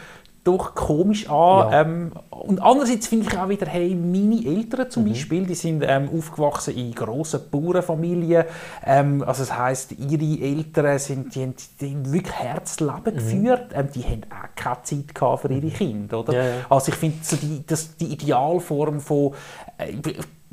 doch 0.45 0.75
komisch 0.75 1.27
an. 1.27 1.71
Ja. 1.71 1.81
Ähm, 1.81 2.11
und 2.29 2.61
andererseits 2.61 3.07
finde 3.07 3.27
ich 3.27 3.37
auch 3.37 3.49
wieder, 3.49 3.65
hey, 3.65 3.95
meine 3.95 4.45
Eltern 4.45 4.89
zum 4.89 5.03
mhm. 5.03 5.09
Beispiel, 5.09 5.45
die 5.45 5.55
sind 5.55 5.83
ähm, 5.85 6.09
aufgewachsen 6.15 6.75
in 6.75 6.93
grossen 6.93 7.41
Bauernfamilien. 7.49 8.45
Ähm, 8.85 9.23
also 9.23 9.43
das 9.43 9.57
heisst, 9.57 9.93
ihre 9.93 10.41
Eltern 10.45 10.99
sind, 10.99 11.33
die 11.33 11.41
haben, 11.41 11.55
die 11.81 11.89
haben 11.89 12.13
wirklich 12.13 12.35
Herzleben 12.35 13.01
mhm. 13.05 13.15
geführt. 13.15 13.71
Ähm, 13.73 13.89
die 13.93 14.03
haben 14.03 14.21
auch 14.29 14.55
keine 14.55 14.83
Zeit 14.83 15.15
gehabt 15.15 15.41
für 15.41 15.51
ihre 15.51 15.67
Kinder. 15.67 16.19
Oder? 16.19 16.33
Ja, 16.33 16.43
ja. 16.43 16.65
Also 16.69 16.91
ich 16.91 16.97
finde, 16.97 17.17
so 17.23 17.35
die, 17.37 17.63
die 17.99 18.13
Idealform 18.13 18.99
von 18.99 19.33
äh, 19.79 19.93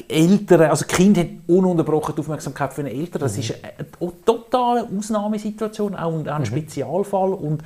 Eltern, 0.08 0.62
also 0.62 0.86
Kinder 0.86 1.20
haben 1.20 1.42
ununterbrochen 1.46 2.14
die 2.14 2.20
Aufmerksamkeit 2.20 2.72
für 2.72 2.82
den 2.82 2.98
Eltern. 2.98 3.20
Das 3.20 3.34
mhm. 3.34 3.40
ist 3.40 3.54
eine, 3.62 4.14
totale 4.24 4.88
Ausnahmesituation, 4.96 5.94
auch 5.94 6.14
ein, 6.14 6.28
ein 6.28 6.40
mhm. 6.40 6.46
Spezialfall. 6.46 7.34
Und 7.34 7.62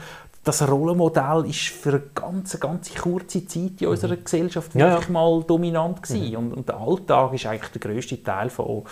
das 0.47 0.67
Rollenmodell 0.67 1.45
ist 1.49 1.71
für 1.71 1.91
eine 1.91 2.03
ganz, 2.15 2.59
ganz 2.61 2.95
kurze 2.95 3.45
Zeit 3.47 3.81
in 3.83 3.89
unserer 3.89 4.15
mhm. 4.15 4.23
Gesellschaft 4.25 4.75
ja, 4.77 4.91
wirklich 4.91 5.09
ja. 5.09 5.13
mal 5.13 5.43
dominant 5.43 6.01
gewesen. 6.05 6.31
Mhm. 6.31 6.37
Und, 6.37 6.53
und, 6.53 6.69
der 6.69 6.77
Alltag 6.77 7.35
ist 7.35 7.47
eigentlich 7.47 7.73
der 7.73 7.81
größte 7.81 8.23
Teil 8.23 8.49
von, 8.49 8.85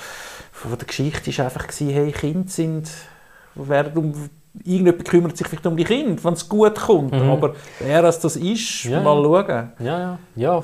von 0.50 0.76
der 0.76 0.86
Geschichte 0.86 1.30
ist 1.30 1.38
einfach 1.38 1.68
gewesen, 1.68 1.90
hey, 1.90 2.10
Kinder 2.10 2.48
sind, 2.48 2.90
werden 3.54 3.96
um, 3.96 4.30
irgendjemand 4.64 5.04
kümmert 5.04 5.36
sich 5.36 5.46
vielleicht 5.46 5.66
um 5.66 5.76
die 5.76 5.84
Kinder, 5.84 6.22
wenn 6.24 6.32
es 6.32 6.48
gut 6.48 6.74
kommt. 6.74 7.12
Mhm. 7.12 7.30
Aber 7.30 7.54
wer 7.78 8.02
das, 8.02 8.18
das 8.18 8.34
ist, 8.34 8.84
ja, 8.84 9.00
mal 9.00 9.22
schauen. 9.22 9.72
Ja, 9.78 9.98
ja, 9.98 10.18
ja. 10.34 10.62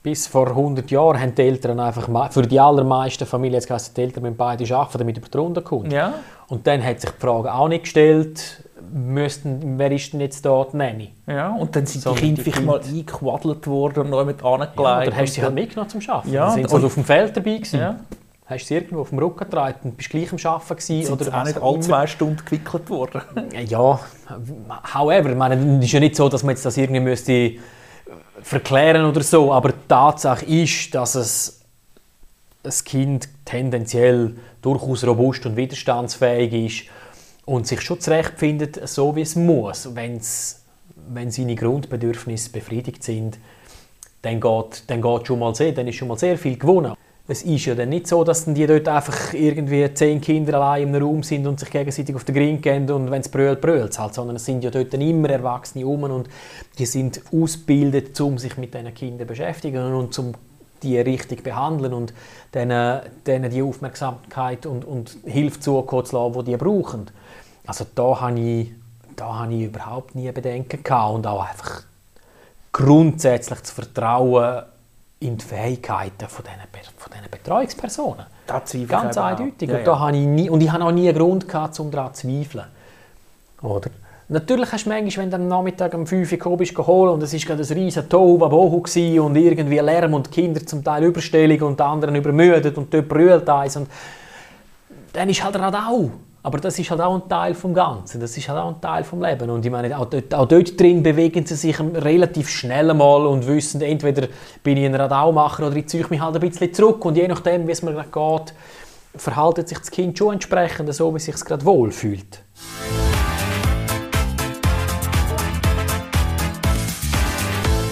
Bis 0.00 0.28
vor 0.28 0.48
100 0.48 0.90
Jahren 0.92 1.20
haben 1.20 1.34
die 1.34 1.42
Eltern 1.42 1.80
einfach, 1.80 2.32
für 2.32 2.42
die 2.42 2.58
allermeisten 2.58 3.26
Familien, 3.26 3.60
jetzt 3.60 3.70
heisst, 3.70 3.96
die 3.96 4.02
Eltern 4.02 4.22
müssen 4.22 4.36
beide 4.36 4.76
arbeiten, 4.76 4.98
damit 4.98 5.18
über 5.18 5.28
die 5.28 5.38
Runde 5.38 5.62
kommt. 5.62 5.92
Ja. 5.92 6.14
Und 6.48 6.66
dann 6.68 6.84
hat 6.84 7.00
sich 7.00 7.10
die 7.10 7.20
Frage 7.20 7.52
auch 7.52 7.68
nicht 7.68 7.84
gestellt, 7.84 8.61
müssten, 8.92 9.78
wer 9.78 9.92
ist 9.92 10.12
denn 10.12 10.20
jetzt 10.20 10.44
da 10.44 10.66
die 10.70 10.76
Nanny? 10.76 11.12
Ja, 11.26 11.50
und 11.50 11.74
dann 11.76 11.86
sind 11.86 12.02
so, 12.02 12.14
die 12.14 12.20
Kinder 12.20 12.42
vielleicht 12.42 12.62
mal 12.62 12.80
eingequaddelt 12.80 13.66
worden 13.66 14.04
und 14.04 14.10
noch 14.10 14.24
mit 14.24 14.42
angelegt. 14.42 14.78
Ja, 14.78 15.02
oder 15.02 15.16
hast 15.16 15.30
du 15.30 15.34
sie 15.34 15.42
halt 15.42 15.54
mitgenommen 15.54 15.90
zum 15.90 16.00
Arbeiten? 16.08 16.32
Ja, 16.32 16.46
dann 16.46 16.54
sind 16.54 16.68
sie 16.68 16.74
halt 16.74 16.84
auf 16.84 16.94
dem 16.94 17.04
Feld 17.04 17.36
dabei 17.36 17.56
gewesen. 17.56 17.80
Ja. 17.80 17.96
Hast 18.44 18.62
du 18.62 18.66
sie 18.66 18.74
irgendwo 18.74 19.00
auf 19.00 19.08
dem 19.10 19.18
Rücken 19.18 19.38
getragen 19.38 19.78
und 19.84 19.96
bist 19.96 20.10
gleich 20.10 20.32
am 20.32 20.38
Arbeiten 20.44 20.76
gewesen? 20.76 21.06
Sind 21.06 21.22
oder 21.22 21.40
auch 21.40 21.44
nicht 21.44 21.62
alle 21.62 21.80
zwei 21.80 22.06
Stunden 22.06 22.44
gewickelt 22.44 22.90
worden? 22.90 23.22
Ja, 23.66 24.00
however, 24.94 25.30
ich 25.30 25.36
meine, 25.36 25.78
es 25.78 25.84
ist 25.84 25.92
ja 25.92 26.00
nicht 26.00 26.16
so, 26.16 26.28
dass 26.28 26.42
man 26.42 26.54
jetzt 26.54 26.64
das 26.66 26.76
irgendwie 26.76 27.00
müsste 27.00 27.52
verklären 28.42 29.04
oder 29.04 29.22
so, 29.22 29.52
aber 29.52 29.70
die 29.70 29.88
Tatsache 29.88 30.44
ist, 30.44 30.94
dass 30.94 31.14
es 31.14 31.60
ein 32.64 32.72
Kind 32.84 33.28
tendenziell 33.44 34.36
durchaus 34.60 35.06
robust 35.06 35.46
und 35.46 35.56
widerstandsfähig 35.56 36.52
ist 36.52 36.90
und 37.44 37.66
sich 37.66 37.80
schon 37.80 38.00
zurechtfindet, 38.00 38.88
so 38.88 39.16
wie 39.16 39.22
es 39.22 39.36
muss. 39.36 39.94
Wenn's, 39.94 40.62
wenn 41.08 41.30
seine 41.30 41.54
Grundbedürfnisse 41.54 42.50
befriedigt 42.50 43.02
sind, 43.02 43.38
dann 44.22 44.40
geht, 44.40 44.84
dann 44.86 45.02
geht 45.02 45.26
schon 45.26 45.38
mal 45.38 45.54
sehr, 45.54 45.72
dann 45.72 45.88
ist 45.88 45.96
schon 45.96 46.08
mal 46.08 46.18
sehr 46.18 46.38
viel 46.38 46.56
gewonnen. 46.56 46.94
es 47.28 47.42
ist 47.42 47.66
ja 47.66 47.74
dann 47.74 47.88
nicht 47.88 48.06
so, 48.06 48.24
dass 48.24 48.44
die 48.44 48.66
dort 48.66 48.86
einfach 48.88 49.32
irgendwie 49.32 49.92
zehn 49.94 50.20
Kinder 50.20 50.54
allein 50.60 50.88
im 50.88 51.02
Raum 51.02 51.22
sind 51.22 51.46
und 51.46 51.58
sich 51.58 51.70
gegenseitig 51.70 52.14
auf 52.14 52.24
den 52.24 52.34
Grind 52.34 52.62
gehen 52.62 52.90
und 52.90 53.10
wenn 53.10 53.20
es 53.20 53.28
brüllt, 53.28 53.60
brüllt 53.60 53.98
halt, 53.98 54.14
sondern 54.14 54.36
es 54.36 54.44
sind 54.44 54.62
ja 54.62 54.70
dort 54.70 54.92
dann 54.92 55.00
immer 55.00 55.30
Erwachsene 55.30 55.84
rum 55.84 56.04
und 56.04 56.28
die 56.78 56.86
sind 56.86 57.20
ausgebildet, 57.32 58.20
um 58.20 58.38
sich 58.38 58.56
mit 58.56 58.74
diesen 58.74 58.94
Kindern 58.94 59.26
beschäftigen 59.26 59.92
und 59.92 60.16
um 60.18 60.34
die 60.82 60.98
richtig 60.98 61.42
behandeln 61.42 61.94
und 61.94 62.12
denen, 62.54 63.00
denen 63.26 63.50
die 63.50 63.62
Aufmerksamkeit 63.62 64.66
und, 64.66 64.84
und 64.84 65.16
Hilfe 65.24 65.60
zukommen 65.60 66.04
zu 66.04 66.16
lassen, 66.16 66.44
die 66.44 66.50
die 66.50 66.56
brauchen. 66.56 67.06
Also 67.72 67.86
da 67.94 68.20
habe 68.20 68.38
ich, 68.38 68.70
da 69.16 69.38
habe 69.38 69.54
ich 69.54 69.62
überhaupt 69.62 70.14
nie 70.14 70.30
Bedenken 70.30 70.84
gehabt 70.84 71.14
und 71.14 71.26
auch 71.26 71.42
einfach 71.42 71.84
grundsätzlich 72.70 73.62
zu 73.62 73.74
vertrauen 73.76 74.64
in 75.20 75.38
die 75.38 75.44
Fähigkeiten 75.46 76.28
von 76.28 76.44
diesen, 76.44 76.92
von 76.98 77.12
diesen 77.14 77.30
Betreuungspersonen. 77.30 78.26
Das 78.46 78.76
Ganz 78.86 79.16
eindeutig. 79.16 79.70
Ja, 79.70 79.78
und, 79.78 79.86
da 79.86 79.92
ja. 79.92 79.98
habe 80.00 80.16
ich 80.18 80.26
nie, 80.26 80.50
und 80.50 80.60
ich 80.60 80.70
habe 80.70 80.84
auch 80.84 80.92
nie 80.92 81.08
einen 81.08 81.16
Grund 81.16 81.48
gehabt, 81.48 81.80
um 81.80 81.90
daran 81.90 82.12
zu 82.12 82.28
zweifeln. 82.28 82.66
Oder? 83.62 83.88
Natürlich 84.28 84.70
hast 84.70 84.84
du 84.84 84.90
manchmal, 84.90 85.24
wenn 85.24 85.30
du 85.30 85.36
am 85.36 85.48
Nachmittag 85.48 85.94
um 85.94 86.06
5 86.06 86.44
Uhr 86.44 86.56
bist 86.58 86.74
geholt 86.74 87.10
und 87.14 87.22
es 87.22 87.32
war 87.32 87.40
gerade 87.40 87.62
ein 87.62 87.78
riesen 87.78 88.06
Tohuwabohu 88.06 88.82
und 89.22 89.36
irgendwie 89.36 89.78
Lärm 89.78 90.12
und 90.12 90.30
Kinder 90.30 90.66
zum 90.66 90.84
Teil 90.84 91.04
überstellig 91.04 91.62
und 91.62 91.80
die 91.80 91.84
anderen 91.84 92.16
übermüdet 92.16 92.76
und 92.76 92.92
dort 92.92 93.08
brüllt 93.08 93.48
eins 93.48 93.76
und 93.76 93.88
dann 95.14 95.30
ist 95.30 95.42
halt 95.42 95.56
auch 95.56 96.10
aber 96.44 96.58
das 96.58 96.76
ist 96.76 96.90
halt 96.90 97.00
auch 97.00 97.14
ein 97.14 97.28
Teil 97.28 97.54
vom 97.54 97.72
Ganzen, 97.72 98.20
das 98.20 98.36
ist 98.36 98.48
halt 98.48 98.58
auch 98.58 98.74
ein 98.74 98.80
Teil 98.80 99.04
vom 99.04 99.22
Leben. 99.22 99.48
Und 99.48 99.64
ich 99.64 99.70
meine, 99.70 99.96
auch 99.96 100.06
dort, 100.06 100.34
auch 100.34 100.48
dort 100.48 100.78
drin 100.78 101.00
bewegen 101.02 101.46
sie 101.46 101.54
sich 101.54 101.78
relativ 101.78 102.48
schnell 102.48 102.92
mal 102.94 103.26
und 103.26 103.46
wissen, 103.46 103.80
entweder 103.80 104.26
bin 104.64 104.76
ich 104.76 104.84
ein 104.84 104.94
Radaumacher 104.94 105.68
oder 105.68 105.76
ich 105.76 105.86
ziehe 105.86 106.04
mich 106.10 106.20
halt 106.20 106.34
ein 106.34 106.40
bisschen 106.40 106.74
zurück. 106.74 107.04
Und 107.04 107.16
je 107.16 107.28
nachdem, 107.28 107.68
wie 107.68 107.72
es 107.72 107.82
mir 107.82 107.92
gerade 107.92 108.08
geht, 108.08 108.54
verhaltet 109.14 109.68
sich 109.68 109.78
das 109.78 109.90
Kind 109.92 110.18
schon 110.18 110.32
entsprechend 110.34 110.92
so, 110.92 111.12
wie 111.12 111.18
es 111.18 111.26
sich 111.26 111.36
gerade 111.36 111.64
wohlfühlt. 111.64 112.42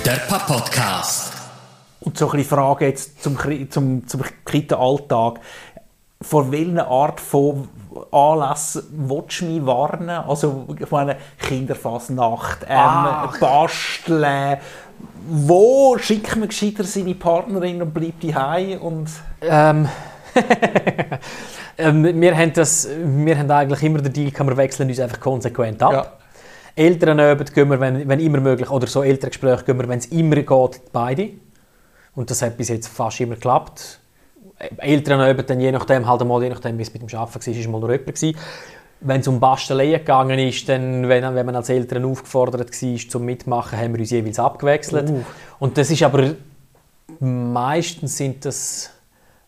Der 0.05 0.17
Papa-Podcast. 0.29 1.35
Und 2.01 2.17
so 2.17 2.31
eine 2.31 2.43
Frage 2.45 2.87
jetzt 2.87 3.23
zum, 3.23 3.37
zum, 3.69 4.09
zum 4.09 4.23
Kita-Alltag. 4.47 5.41
Vor 6.23 6.53
welcher 6.53 6.87
Art 6.87 7.19
von 7.19 7.67
Anlässe 8.13 8.85
willst 8.91 9.41
du 9.41 9.47
mich 9.47 9.65
warnen? 9.65 10.11
Also, 10.11 10.67
ich 10.79 10.91
meine, 10.91 11.17
Kinderfassnacht, 11.39 12.67
ähm, 12.69 13.41
Basteln. 13.41 14.59
Wo 15.29 15.97
schickt 15.99 16.37
man 16.37 16.49
gescheiter 16.49 16.85
seine 16.85 17.15
Partnerin 17.15 17.81
und 17.81 17.95
bleibt 17.95 18.23
die 18.23 18.35
und 18.79 19.09
ähm. 19.41 19.89
ähm, 21.79 22.21
wir, 22.21 22.37
haben 22.37 22.53
das, 22.53 22.89
wir 23.03 23.39
haben 23.39 23.51
eigentlich 23.51 23.83
immer 23.83 24.01
den 24.01 24.13
Deal, 24.13 24.33
wir 24.33 24.57
wechseln 24.57 24.89
uns 24.89 25.01
einfach 25.01 25.21
konsequent 25.21 25.83
ab. 25.83 25.93
Ja. 25.93 26.13
Elternabend 26.77 27.53
gehen 27.55 27.69
wir, 27.71 27.81
wenn, 27.81 28.07
wenn 28.09 28.21
immer 28.21 28.41
möglich, 28.41 28.71
oder 28.71 28.87
so 28.87 29.03
Elterngespräche 29.03 29.65
gehen 29.65 29.79
wir, 29.79 29.89
wenn 29.89 29.99
es 29.99 30.07
immer 30.07 30.37
geht, 30.37 30.81
beide. 30.93 31.31
Und 32.15 32.31
das 32.31 32.43
hat 32.43 32.57
bis 32.57 32.69
jetzt 32.69 32.89
fast 32.89 33.21
immer 33.21 33.35
geklappt. 33.35 34.00
Eltern 34.79 35.37
dann 35.47 35.61
je 35.61 35.73
nachdem, 35.73 36.07
halt 36.07 36.25
mal, 36.25 36.43
je 36.43 36.51
nachdem, 36.51 36.79
wie 36.79 36.83
es 36.83 36.93
mit 36.93 37.03
dem 37.03 37.19
Arbeiten 37.19 37.47
war, 37.47 37.55
ist 37.55 37.69
mal 37.69 37.81
noch 37.81 37.89
jemand 37.89 38.07
gewesen. 38.07 38.37
Wenn 39.03 39.21
es 39.23 39.29
um 39.29 39.41
Basteleien 39.41 40.01
gegangen 40.01 40.39
ist, 40.39 40.69
dann, 40.69 41.09
wenn, 41.09 41.35
wenn 41.35 41.47
man 41.47 41.57
als 41.57 41.71
Eltern 41.71 42.05
aufgefordert 42.05 42.71
war 42.71 43.09
zum 43.09 43.25
Mitmachen, 43.25 43.79
haben 43.79 43.95
wir 43.95 44.01
uns 44.01 44.11
jeweils 44.11 44.39
abgewechselt. 44.39 45.09
Uh. 45.09 45.25
Und 45.59 45.79
das 45.79 45.91
ist 45.91 46.03
aber, 46.03 46.35
meistens 47.19 48.19
sind 48.19 48.45
das 48.45 48.91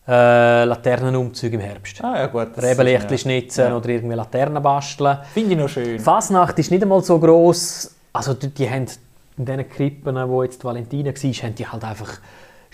äh, 0.07 0.63
Laternenumzüge 0.63 1.55
im 1.55 1.61
Herbst. 1.61 2.03
Ah 2.03 2.17
ja 2.17 2.27
gut. 2.27 2.49
Rebenlichtli 2.57 3.17
schnitzen 3.17 3.69
ja. 3.69 3.77
oder 3.77 3.89
irgendwie 3.89 4.15
Laternen 4.15 4.61
basteln. 4.61 5.19
Finde 5.33 5.51
ich 5.51 5.57
noch 5.57 5.69
schön. 5.69 5.99
Fasnacht 5.99 6.57
ist 6.57 6.71
nicht 6.71 6.81
einmal 6.81 7.03
so 7.03 7.19
gross. 7.19 7.95
Also 8.11 8.33
die, 8.33 8.49
die 8.49 8.69
haben 8.69 8.87
in 9.37 9.45
diesen 9.45 9.69
Krippen, 9.69 10.29
wo 10.29 10.43
jetzt 10.43 10.61
die 10.61 10.65
Valentina 10.65 11.11
war, 11.11 11.31
haben 11.31 11.55
die 11.55 11.67
halt 11.67 11.83
einfach 11.83 12.19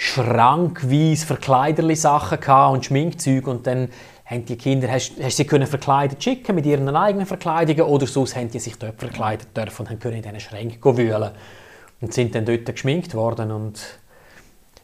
schrankweise 0.02 1.26
verkleiderli 1.26 1.94
Sachen 1.94 2.40
und 2.74 2.86
Schminkzeug 2.86 3.48
und 3.48 3.68
dann 3.68 3.90
haben 4.26 4.46
die 4.46 4.56
Kinder, 4.56 4.90
hast, 4.90 5.12
hast 5.22 5.36
sie 5.36 5.44
können 5.44 5.68
verkleidet 5.68 6.24
schicken 6.24 6.56
mit 6.56 6.66
ihren 6.66 6.88
eigenen 6.96 7.26
Verkleidungen 7.26 7.82
oder 7.82 8.08
sonst 8.08 8.34
haben 8.38 8.50
die 8.50 8.60
sich 8.60 8.80
dort 8.80 8.98
verkleidet 8.98 9.56
dürfen 9.58 9.88
und 9.88 10.00
können 10.00 10.16
in 10.16 10.22
diesen 10.22 10.40
Schränken 10.40 10.98
wühlen 10.98 11.32
und 12.00 12.14
sind 12.14 12.34
dann 12.34 12.46
dort 12.46 12.66
geschminkt 12.66 13.14
worden 13.14 13.52
und 13.52 14.00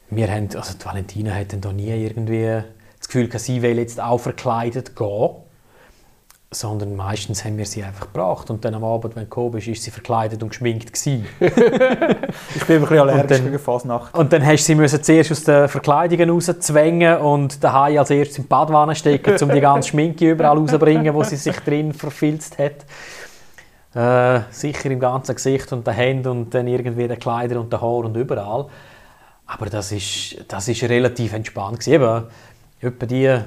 wir 0.09 0.29
haben, 0.29 0.49
also 0.53 0.77
die 0.77 0.83
Valentina 0.83 1.33
hat 1.33 1.53
dann 1.53 1.61
da 1.61 1.71
nie 1.71 1.91
irgendwie 1.91 2.61
das 2.99 3.07
Gefühl, 3.07 3.29
dass 3.29 3.45
sie 3.45 3.61
will 3.61 3.77
jetzt 3.77 4.01
auch 4.01 4.19
verkleidet 4.19 4.97
gehen 4.97 5.29
sondern 6.51 6.95
meistens 6.95 7.43
haben 7.43 7.57
wir 7.57 7.65
sie 7.65 7.83
einfach 7.83 8.07
gebracht 8.07 8.49
und 8.49 8.63
dann 8.63 8.75
am 8.75 8.83
Abend, 8.83 9.15
wenn 9.15 9.23
du 9.23 9.29
gekommen 9.29 9.51
bist, 9.51 9.67
ist 9.67 9.83
sie 9.83 9.91
verkleidet 9.91 10.41
und 10.41 10.49
geschminkt 10.49 10.93
gewesen. 10.93 11.25
ich 11.39 12.65
bin 12.65 12.77
ein 12.77 12.81
bisschen 12.81 12.99
allergisch 12.99 13.41
gegen 13.41 13.59
Fasnacht. 13.59 14.15
Und 14.15 14.31
dann 14.31 14.45
hast 14.45 14.63
du 14.63 14.65
sie 14.67 14.75
müssen 14.75 15.03
zuerst 15.03 15.31
aus 15.31 15.43
den 15.43 15.67
Verkleidungen 15.67 16.29
rauszwängen 16.29 17.17
und 17.17 17.63
daheim 17.63 17.97
als 17.97 18.09
erstes 18.09 18.37
in 18.37 18.43
die 18.43 18.47
Badwanne 18.47 18.95
stecken, 18.95 19.35
um 19.41 19.49
die 19.49 19.61
ganze 19.61 19.89
Schminke 19.89 20.31
überall 20.31 20.57
rauszubringen, 20.57 21.13
wo 21.13 21.23
sie 21.23 21.35
sich 21.35 21.59
drin 21.59 21.93
verfilzt 21.93 22.57
hat. 22.57 22.85
Äh, 23.95 24.43
sicher 24.51 24.91
im 24.91 24.99
ganzen 24.99 25.35
Gesicht 25.35 25.71
und 25.71 25.87
den 25.87 25.93
Händen 25.93 26.27
und 26.27 26.53
dann 26.53 26.67
irgendwie 26.67 27.07
den 27.07 27.17
Kleider 27.17 27.59
und 27.59 27.71
den 27.71 27.81
Haaren 27.81 28.05
und 28.05 28.17
überall. 28.17 28.67
Aber 29.45 29.67
das 29.67 29.91
ist, 29.91 30.37
das 30.47 30.67
ist 30.67 30.83
relativ 30.83 31.33
entspannt 31.33 31.79
gewesen. 31.79 31.93
Eben, 31.93 32.23
etwa 32.81 33.05
die 33.05 33.39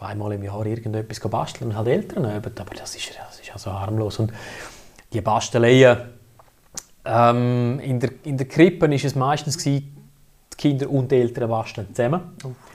zweimal 0.00 0.32
im 0.32 0.42
Jahr 0.42 0.64
irgendetwas 0.64 1.20
basteln 1.20 1.70
und 1.70 1.76
halt 1.76 1.88
Eltern 1.88 2.24
üben. 2.24 2.52
Aber 2.58 2.74
das 2.74 2.96
ist, 2.96 3.10
das 3.18 3.40
ist 3.40 3.52
also 3.52 3.72
harmlos. 3.72 4.18
Und 4.18 4.32
die 5.12 5.20
Basteleien, 5.20 5.98
ähm, 7.04 7.78
in, 7.80 8.00
der, 8.00 8.10
in 8.24 8.38
der 8.38 8.48
Krippe 8.48 8.88
war 8.88 8.90
es 8.90 9.14
meistens, 9.14 9.58
gewesen, 9.58 9.96
die 10.52 10.56
Kinder 10.56 10.88
und 10.90 11.10
die 11.10 11.16
Eltern 11.16 11.50
basteln 11.50 11.94
zusammen. 11.94 12.20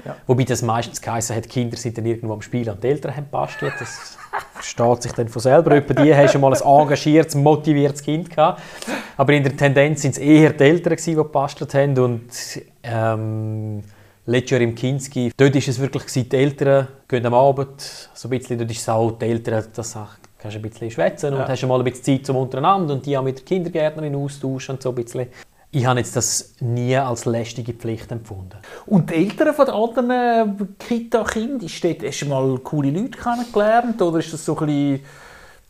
Ja. 0.06 0.16
Wobei 0.28 0.44
das 0.44 0.62
meistens 0.62 1.02
geheißen 1.02 1.36
hat, 1.36 1.46
die 1.46 1.50
Kinder 1.50 1.78
sind 1.78 1.98
dann 1.98 2.06
irgendwo 2.06 2.34
am 2.34 2.42
Spielen 2.42 2.70
und 2.70 2.84
die 2.84 2.88
Eltern 2.88 3.16
haben 3.16 3.28
bastelt. 3.32 3.74
Das 3.80 4.18
versteht 4.54 5.04
sich 5.04 5.12
dann 5.14 5.28
von 5.28 5.42
selber. 5.42 5.72
Etwa 5.72 6.04
die 6.04 6.14
haben 6.16 6.30
schon 6.30 6.42
mal 6.42 6.54
ein 6.54 6.62
engagiertes, 6.62 7.34
motiviertes 7.34 8.04
Kind 8.04 8.30
gehabt. 8.30 8.62
Aber 9.18 9.34
in 9.34 9.44
der 9.44 9.58
Tendenz 9.58 10.04
sind 10.04 10.12
es 10.12 10.18
eher 10.20 10.54
die 10.54 10.64
Eltern, 10.64 10.98
die 11.04 11.16
gebastelt 11.16 11.74
haben. 11.74 11.98
Und, 11.98 12.62
ähm, 12.84 13.84
letztes 14.26 14.52
Jahr 14.52 14.62
im 14.62 14.76
Kinski, 14.76 15.32
dort 15.36 15.56
ist 15.56 15.68
es 15.68 15.80
wirklich, 15.80 16.06
die 16.12 16.36
Eltern 16.36 16.88
gehen 17.08 17.26
am 17.26 17.34
Abend, 17.34 17.82
so 18.14 18.28
ein 18.28 18.38
bisschen, 18.38 18.58
dort 18.58 18.72
ist 18.72 18.82
es 18.82 18.90
auch 18.90 19.12
die 19.12 19.26
Eltern, 19.26 19.66
das 19.74 19.94
kannst 19.94 20.56
du 20.56 20.60
ein 20.60 20.62
bisschen 20.62 20.92
schwätzen 20.92 21.34
und 21.34 21.40
ja. 21.40 21.48
hast 21.48 21.66
mal 21.66 21.80
ein 21.80 21.86
bisschen 21.86 22.18
Zeit 22.18 22.26
zum 22.26 22.38
Untereinander 22.38 22.94
und 22.94 23.06
die 23.06 23.18
auch 23.18 23.24
mit 23.24 23.40
der 23.40 23.46
Kindergärtnerin 23.46 24.16
austauschen 24.16 24.76
und 24.76 24.84
so 24.84 24.90
ein 24.90 24.96
bisschen. 24.96 25.28
Ich 25.72 25.86
habe 25.86 26.00
jetzt 26.00 26.16
das 26.16 26.54
nie 26.62 26.96
als 26.96 27.26
lästige 27.26 27.74
Pflicht 27.74 28.10
empfunden. 28.10 28.58
Und 28.86 29.10
die 29.10 29.16
Eltern 29.16 29.54
von 29.54 29.66
den 29.66 29.76
anderen 29.76 30.78
Kita-Kindern, 30.80 31.68
hast 31.68 32.22
du 32.22 32.26
mal 32.28 32.58
coole 32.60 32.92
Leute 32.92 33.18
kennengelernt 33.18 34.02
oder 34.02 34.20
ist 34.20 34.32
das 34.32 34.46
so 34.46 34.58
ein 34.58 34.68
bisschen 34.68 35.02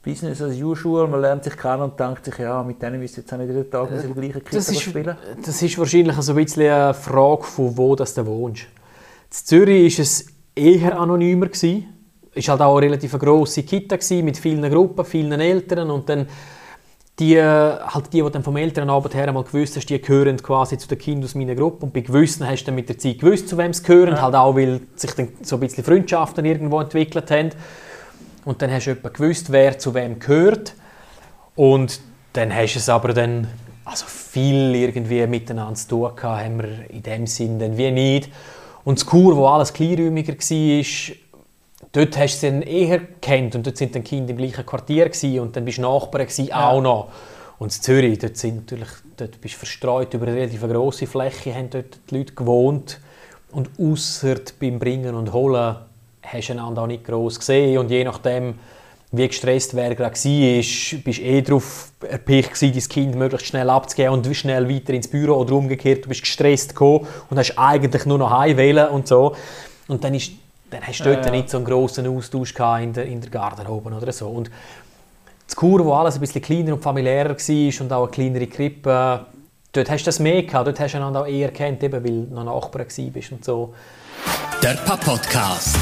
Business 0.06 0.39
as 0.39 0.56
usual, 0.62 1.08
man 1.08 1.20
lernt 1.20 1.44
sich 1.44 1.58
kennen 1.58 1.82
und 1.82 2.00
denkt 2.00 2.24
sich, 2.24 2.38
ja, 2.38 2.62
mit 2.62 2.80
denen 2.80 3.00
müsst 3.00 3.18
ihr 3.18 3.24
jetzt 3.24 3.34
auch 3.34 3.39
nicht 3.39 3.50
jeden 3.50 3.72
Tag 3.72 3.89
in 3.91 4.02
der 4.02 4.12
gleichen 4.13 4.41
das 4.52 4.70
ist, 4.70 4.82
spielen? 4.82 5.18
Das 5.44 5.62
ist 5.62 5.78
wahrscheinlich 5.80 6.15
so 6.18 6.32
ein 6.32 6.36
bisschen 6.36 6.72
eine 6.72 6.94
Frage, 6.94 7.44
von 7.44 7.76
wo 7.76 7.96
das 7.96 8.13
du 8.13 8.24
wohnst. 8.26 8.62
In 8.62 8.68
Zürich 9.32 9.98
war 9.98 10.04
es 10.04 10.28
eher 10.54 11.00
anonymer. 11.00 11.48
Es 11.52 11.63
war 11.63 11.80
halt 12.50 12.62
auch 12.62 12.78
eine 12.78 12.86
relativ 12.86 13.18
grosse 13.18 13.63
Kita 13.63 13.98
mit 14.22 14.38
vielen 14.38 14.72
Gruppen, 14.72 15.06
vielen 15.06 15.41
Eltern 15.41 15.89
und 15.89 16.08
dann 16.08 16.28
die, 17.18 17.41
halt 17.41 18.13
die, 18.13 18.22
die 18.22 18.30
dann 18.30 18.44
vom 18.44 18.58
Elternabend 18.58 19.15
her 19.15 19.32
mal 19.32 19.44
gewusst 19.44 19.78
hast, 19.78 19.89
die 19.89 20.02
gehören 20.02 20.38
quasi 20.38 20.78
zu 20.78 20.88
den 20.88 21.00
Kindern 21.00 21.24
aus 21.24 21.34
meiner 21.34 21.56
Gruppe 21.56 21.86
und 21.86 21.94
bei 21.94 22.02
gewissen 22.02 22.46
hast 22.46 22.63
du 22.63 22.65
dann 22.68 22.76
mit 22.76 22.89
der 22.89 22.98
Zeit 22.98 23.20
gewusst, 23.20 23.48
zu 23.48 23.58
wem 23.58 23.74
sie 23.74 23.84
gehören, 23.84 24.15
ja. 24.15 24.22
halt 24.22 24.36
auch, 24.36 24.56
weil 24.56 24.82
sich 24.96 25.12
dann 25.12 25.30
so 25.41 25.56
ein 25.56 25.62
bisschen 25.62 25.84
Freundschaften 25.84 26.44
irgendwo 26.44 26.80
entwickelt 26.80 27.32
haben 27.32 27.52
und 28.46 28.62
dann 28.62 28.72
hast 28.72 28.86
du 28.86 28.92
etwa 28.92 29.10
gewusst, 29.10 29.52
wer 29.52 29.78
zu 29.78 29.94
wem 29.94 30.20
gehört 30.20 30.74
und 31.56 32.00
dann 32.34 32.56
hast 32.56 32.76
du 32.76 32.80
es 32.80 32.90
aber 32.90 33.14
dann 33.14 33.48
also 33.84 34.06
viel 34.08 34.76
irgendwie 34.76 35.26
miteinander 35.28 35.76
zu 35.76 35.88
tun 35.88 36.16
gehabt, 36.16 36.44
haben 36.44 36.62
wir 36.62 36.90
in 36.90 37.04
dem 37.04 37.28
Sinn 37.28 37.60
dann 37.60 37.78
wie 37.78 37.92
nicht. 37.92 38.30
Und 38.84 39.00
das 39.00 39.06
Kur, 39.06 39.36
wo 39.36 39.48
alles 39.48 39.74
kleinräumiger 39.74 40.34
war, 40.34 41.16
dort 41.92 42.18
hast 42.18 42.42
du 42.42 42.48
es 42.48 42.54
dann 42.54 42.62
eher 42.62 43.00
kennt 43.22 43.56
und 43.56 43.66
dort 43.66 43.78
sind 43.78 43.96
dann 43.96 44.04
Kinder 44.04 44.32
im 44.32 44.38
gleichen 44.38 44.66
Quartier 44.66 45.06
gewesen, 45.06 45.40
und 45.40 45.56
dann 45.56 45.66
bist 45.66 45.78
du 45.78 45.84
Nachbarn 45.84 46.26
gewesen, 46.26 46.48
ja. 46.48 46.70
auch 46.70 46.82
noch. 46.82 47.10
Und 47.58 47.74
in 47.74 47.82
Zürich, 47.82 48.20
dort, 48.20 48.38
sind 48.38 48.56
natürlich, 48.56 48.90
dort 49.16 49.40
bist 49.40 49.56
du 49.56 49.60
verstreut 49.60 50.14
über 50.14 50.28
eine 50.28 50.36
relativ 50.36 50.62
grosse 50.62 51.08
Fläche, 51.08 51.56
haben 51.56 51.70
dort 51.70 52.00
die 52.10 52.18
Leute 52.18 52.34
gewohnt. 52.34 53.00
Und 53.52 53.70
außer 53.80 54.36
beim 54.60 54.80
Bringen 54.80 55.16
und 55.16 55.32
Holen 55.32 55.78
hast 56.26 56.50
du 56.50 56.54
einander 56.54 56.84
auch 56.84 56.88
nicht 56.88 57.06
gross 57.06 57.40
gesehen 57.40 57.78
und 57.78 57.90
je 57.90 58.04
nachdem 58.04 58.56
wie 59.12 59.28
gestresst 59.28 59.76
wer 59.76 59.96
gerade 59.96 60.16
war, 60.16 61.00
bist 61.04 61.20
eh 61.20 61.42
darauf 61.42 61.92
erpicht 62.10 62.62
dein 62.62 62.74
Kind 62.74 63.16
möglichst 63.16 63.48
schnell 63.48 63.70
abzugeben 63.70 64.14
und 64.14 64.36
schnell 64.36 64.70
weiter 64.70 64.94
ins 64.94 65.08
Büro 65.08 65.36
oder 65.36 65.54
umgekehrt, 65.54 66.06
du 66.06 66.10
bist 66.10 66.22
gestresst 66.22 66.70
gekommen 66.70 67.08
und 67.30 67.38
hast 67.38 67.58
eigentlich 67.58 68.06
nur 68.06 68.18
noch 68.18 68.32
heimwählen 68.32 68.90
und 68.90 69.08
so. 69.08 69.36
Und 69.88 70.04
dann, 70.04 70.14
ist, 70.16 70.32
dann 70.70 70.82
hast 70.82 71.00
du 71.00 71.06
dort 71.06 71.26
ja, 71.26 71.26
ja. 71.26 71.32
nicht 71.32 71.50
so 71.50 71.58
einen 71.58 71.66
grossen 71.66 72.08
Austausch 72.08 72.54
in 72.82 72.94
der, 72.94 73.06
in 73.06 73.22
der 73.22 73.30
Garderobe 73.30 73.94
oder 73.94 74.12
so. 74.12 74.28
Und 74.28 74.50
das 75.46 75.56
Kur, 75.56 75.86
wo 75.86 75.94
alles 75.94 76.16
ein 76.16 76.22
bisschen 76.22 76.42
kleiner 76.42 76.74
und 76.74 76.82
familiärer 76.82 77.38
war 77.38 77.82
und 77.82 77.94
auch 77.94 78.04
eine 78.04 78.12
kleinere 78.12 78.48
Krippe, 78.48 79.26
dort 79.72 79.90
hast 79.90 80.04
du 80.04 80.06
das 80.06 80.20
mehr 80.20 80.44
gehabt, 80.44 80.68
dort 80.68 80.80
hast 80.80 80.94
du 80.94 80.98
einander 80.98 81.22
auch 81.22 81.28
eher 81.28 81.52
kennt, 81.52 81.84
eben, 81.84 82.04
weil 82.04 82.26
du 82.26 82.34
noch 82.34 82.44
Nachbar 82.44 82.86
warst 82.86 83.32
und 83.32 83.46
so. 83.46 83.74
Der 84.64 84.74
Podcast. 84.86 85.78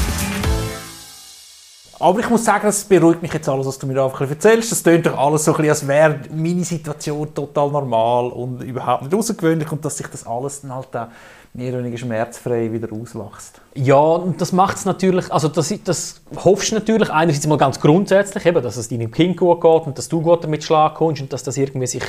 Aber 2.00 2.18
ich 2.18 2.28
muss 2.28 2.44
sagen, 2.44 2.66
das 2.66 2.84
beruhigt 2.84 3.22
mich 3.22 3.32
jetzt 3.32 3.48
alles, 3.48 3.66
was 3.66 3.78
du 3.78 3.86
mir 3.86 4.02
einfach 4.02 4.28
erzählst. 4.28 4.72
Das 4.72 4.82
klingt 4.82 5.06
doch 5.06 5.16
alles 5.16 5.44
so 5.44 5.52
ein 5.52 5.56
bisschen, 5.56 5.70
als 5.70 5.86
wäre 5.86 6.20
meine 6.34 6.64
Situation 6.64 7.32
total 7.34 7.70
normal 7.70 8.26
und 8.30 8.62
überhaupt 8.62 9.02
nicht 9.02 9.14
außergewöhnlich 9.14 9.70
und 9.70 9.84
dass 9.84 9.96
sich 9.96 10.06
das 10.08 10.26
alles 10.26 10.62
dann 10.62 10.74
halt 10.74 10.96
auch 10.96 11.06
mehr 11.54 11.72
oder 11.72 11.78
weniger 11.78 11.98
schmerzfrei 11.98 12.72
wieder 12.72 12.88
auswachst. 12.92 13.60
Ja, 13.74 13.94
und 13.94 14.40
das 14.40 14.52
macht 14.52 14.76
es 14.76 14.84
natürlich, 14.84 15.32
also 15.32 15.46
das, 15.48 15.72
das 15.84 16.20
hoffst 16.44 16.72
du 16.72 16.74
natürlich 16.74 17.10
einerseits 17.10 17.46
mal 17.46 17.58
ganz 17.58 17.78
grundsätzlich, 17.80 18.44
eben, 18.44 18.62
dass 18.62 18.76
es 18.76 18.88
deinem 18.88 19.12
Kind 19.12 19.36
gut 19.36 19.60
geht 19.60 19.86
und 19.86 19.96
dass 19.96 20.08
du 20.08 20.20
gut 20.20 20.42
damit 20.42 20.64
schlagen 20.64 20.94
kommst 20.94 21.22
und 21.22 21.32
dass 21.32 21.44
das 21.44 21.56
irgendwie 21.56 21.86
sich 21.86 22.04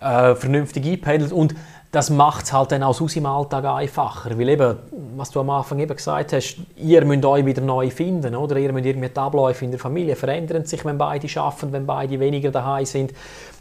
äh, 0.00 0.34
vernünftig 0.34 0.86
einpendelt 0.86 1.32
und 1.32 1.54
das 1.92 2.08
macht 2.08 2.44
es 2.44 2.52
halt 2.52 2.70
dann 2.70 2.84
auch 2.84 3.00
aus 3.00 3.16
im 3.16 3.26
Alltag 3.26 3.64
einfacher, 3.64 4.38
weil 4.38 4.48
eben, 4.48 4.76
was 5.16 5.30
du 5.30 5.40
am 5.40 5.50
Anfang 5.50 5.80
eben 5.80 5.94
gesagt 5.94 6.32
hast, 6.32 6.58
ihr 6.76 7.04
müsst 7.04 7.24
euch 7.24 7.44
wieder 7.44 7.62
neu 7.62 7.90
finden, 7.90 8.36
oder? 8.36 8.56
Ihr 8.58 8.72
müsst 8.72 8.86
irgendwie 8.86 9.08
die 9.08 9.18
Abläufe 9.18 9.64
in 9.64 9.72
der 9.72 9.80
Familie 9.80 10.14
verändern 10.14 10.64
sich, 10.64 10.84
wenn 10.84 10.98
beide 10.98 11.28
arbeiten, 11.40 11.72
wenn 11.72 11.86
beide 11.86 12.20
weniger 12.20 12.52
daheim 12.52 12.84
sind 12.84 13.12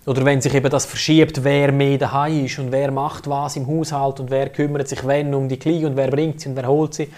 oder 0.05 0.23
wenn 0.25 0.41
sich 0.41 0.53
eben 0.53 0.69
das 0.69 0.85
verschiebt, 0.85 1.43
wer 1.43 1.71
mehr 1.71 1.97
daheim 1.97 2.45
ist 2.45 2.59
und 2.59 2.71
wer 2.71 2.91
macht 2.91 3.27
was 3.27 3.55
im 3.55 3.67
Haushalt 3.67 4.19
und 4.19 4.29
wer 4.29 4.49
kümmert 4.49 4.87
sich 4.87 5.05
wenn 5.07 5.33
um 5.33 5.49
die 5.49 5.57
Kleine 5.57 5.87
und 5.87 5.97
wer 5.97 6.11
bringt 6.11 6.39
sie 6.39 6.49
und 6.49 6.55
wer 6.55 6.67
holt 6.67 6.93
sie. 6.93 7.09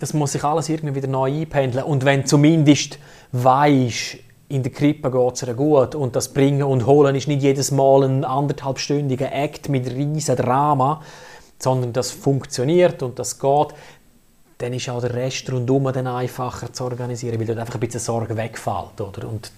Das 0.00 0.14
muss 0.14 0.32
sich 0.32 0.42
alles 0.42 0.68
irgendwie 0.68 0.96
wieder 0.96 1.08
neu 1.08 1.30
einpendeln 1.30 1.84
und 1.84 2.04
wenn 2.04 2.26
zumindest 2.26 2.98
weisst, 3.30 4.18
in 4.50 4.64
der 4.64 4.72
Krippe 4.72 5.10
geht 5.10 5.42
es 5.42 5.56
gut 5.56 5.94
und 5.94 6.16
das 6.16 6.28
Bringen 6.32 6.64
und 6.64 6.84
Holen 6.84 7.14
ist 7.14 7.28
nicht 7.28 7.42
jedes 7.42 7.70
Mal 7.70 8.02
ein 8.02 8.24
anderthalbstündiger 8.24 9.32
Act 9.32 9.68
mit 9.68 9.88
riesen 9.88 10.34
Drama, 10.36 11.02
sondern 11.58 11.92
das 11.92 12.10
funktioniert 12.10 13.02
und 13.04 13.18
das 13.18 13.38
geht, 13.38 13.68
dann 14.58 14.72
ist 14.72 14.88
auch 14.88 15.00
der 15.00 15.14
Rest 15.14 15.50
rundum 15.52 15.84
dann 15.92 16.08
einfacher 16.08 16.72
zu 16.72 16.84
organisieren, 16.84 17.38
weil 17.38 17.46
dort 17.46 17.60
einfach 17.60 17.74
ein 17.74 17.80
bisschen 17.80 18.00
Sorge 18.00 18.36
wegfällt. 18.36 19.00
Oder? 19.00 19.28
Und 19.28 19.52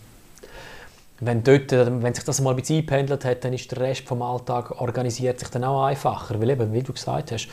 wenn, 1.21 1.43
dort, 1.43 1.73
wenn 1.73 2.13
sich 2.13 2.25
das 2.25 2.43
mal 2.43 2.51
ein 2.51 2.57
bisschen 2.57 2.81
einpendelt 2.81 3.25
hat, 3.25 3.45
dann 3.45 3.55
ist 3.55 3.71
der 3.73 3.81
Rest 3.81 4.07
vom 4.07 4.21
Alltag 4.21 4.79
organisiert 4.79 5.41
sich 5.41 5.49
dann 5.49 5.65
auch 5.65 5.85
einfacher, 5.85 6.39
weil 6.39 6.51
eben, 6.51 6.71
wie 6.75 6.83
du 6.83 6.93
gesagt 6.93 7.33
hast, 7.33 7.49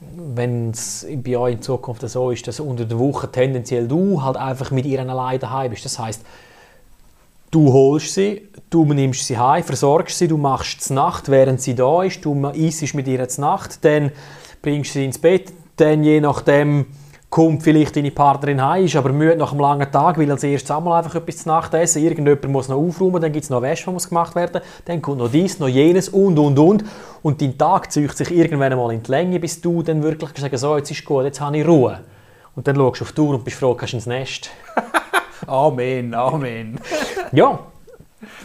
wenn 0.00 0.70
es 0.70 1.06
bei 1.22 1.36
euch 1.36 1.54
in 1.54 1.62
Zukunft 1.62 2.06
so 2.08 2.32
ist, 2.32 2.48
dass 2.48 2.58
unter 2.58 2.84
der 2.84 2.98
Woche 2.98 3.30
tendenziell 3.30 3.86
du 3.86 4.22
halt 4.22 4.36
einfach 4.36 4.72
mit 4.72 4.86
ihr 4.86 5.00
alleine 5.00 5.38
daheim 5.38 5.70
bist. 5.70 5.84
Das 5.84 6.00
heißt, 6.00 6.22
Du 7.54 7.72
holst 7.72 8.14
sie, 8.14 8.48
du 8.68 8.84
nimmst 8.84 9.28
sie 9.28 9.38
heim, 9.38 9.62
versorgst 9.62 10.18
sie, 10.18 10.26
du 10.26 10.36
machst 10.36 10.90
die 10.90 10.92
Nacht, 10.92 11.28
während 11.28 11.60
sie 11.60 11.76
da 11.76 12.02
ist, 12.02 12.24
du 12.24 12.48
isst 12.48 12.94
mit 12.94 13.06
ihr 13.06 13.24
die 13.24 13.40
Nacht, 13.40 13.84
dann 13.84 14.10
bringst 14.60 14.92
sie 14.92 15.04
ins 15.04 15.20
Bett, 15.20 15.52
dann 15.76 16.02
je 16.02 16.20
nachdem 16.20 16.86
kommt 17.30 17.62
vielleicht 17.62 17.94
deine 17.94 18.10
Partnerin 18.10 18.60
heim, 18.60 18.86
ist 18.86 18.96
aber 18.96 19.12
müde 19.12 19.36
nach 19.36 19.52
einem 19.52 19.60
langen 19.60 19.92
Tag, 19.92 20.18
will 20.18 20.32
als 20.32 20.42
erstes 20.42 20.72
einmal 20.72 20.98
einfach 20.98 21.14
etwas 21.14 21.44
zu 21.44 21.48
Nacht 21.48 21.72
essen, 21.74 22.02
irgendjemand 22.02 22.48
muss 22.48 22.68
noch 22.68 22.76
aufräumen, 22.76 23.22
dann 23.22 23.30
gibt 23.30 23.44
es 23.44 23.50
noch 23.50 23.62
Wäsche, 23.62 23.88
die 23.88 24.08
gemacht 24.08 24.34
werden, 24.34 24.60
dann 24.86 25.00
kommt 25.00 25.18
noch 25.18 25.30
dies, 25.30 25.60
noch 25.60 25.68
jenes 25.68 26.08
und, 26.08 26.36
und, 26.36 26.58
und. 26.58 26.84
Und 27.22 27.40
dein 27.40 27.56
Tag 27.56 27.92
zieht 27.92 28.16
sich 28.16 28.32
irgendwann 28.32 28.72
einmal 28.72 28.92
in 28.92 29.04
die 29.04 29.10
Länge, 29.12 29.38
bis 29.38 29.60
du 29.60 29.80
dann 29.84 30.02
wirklich 30.02 30.30
sagst, 30.36 30.58
so, 30.58 30.76
jetzt 30.76 30.90
ist 30.90 31.04
gut, 31.04 31.22
jetzt 31.22 31.40
habe 31.40 31.56
ich 31.56 31.64
Ruhe. 31.64 32.00
Und 32.56 32.66
dann 32.66 32.74
schaust 32.74 33.00
du 33.00 33.04
auf 33.04 33.12
die 33.12 33.20
Uhr 33.20 33.34
und 33.36 33.44
bist 33.44 33.58
froh, 33.58 33.74
kannst 33.74 33.94
ins 33.94 34.06
Nest. 34.06 34.50
Amen, 35.46 36.14
Amen. 36.14 36.80
ja, 37.32 37.58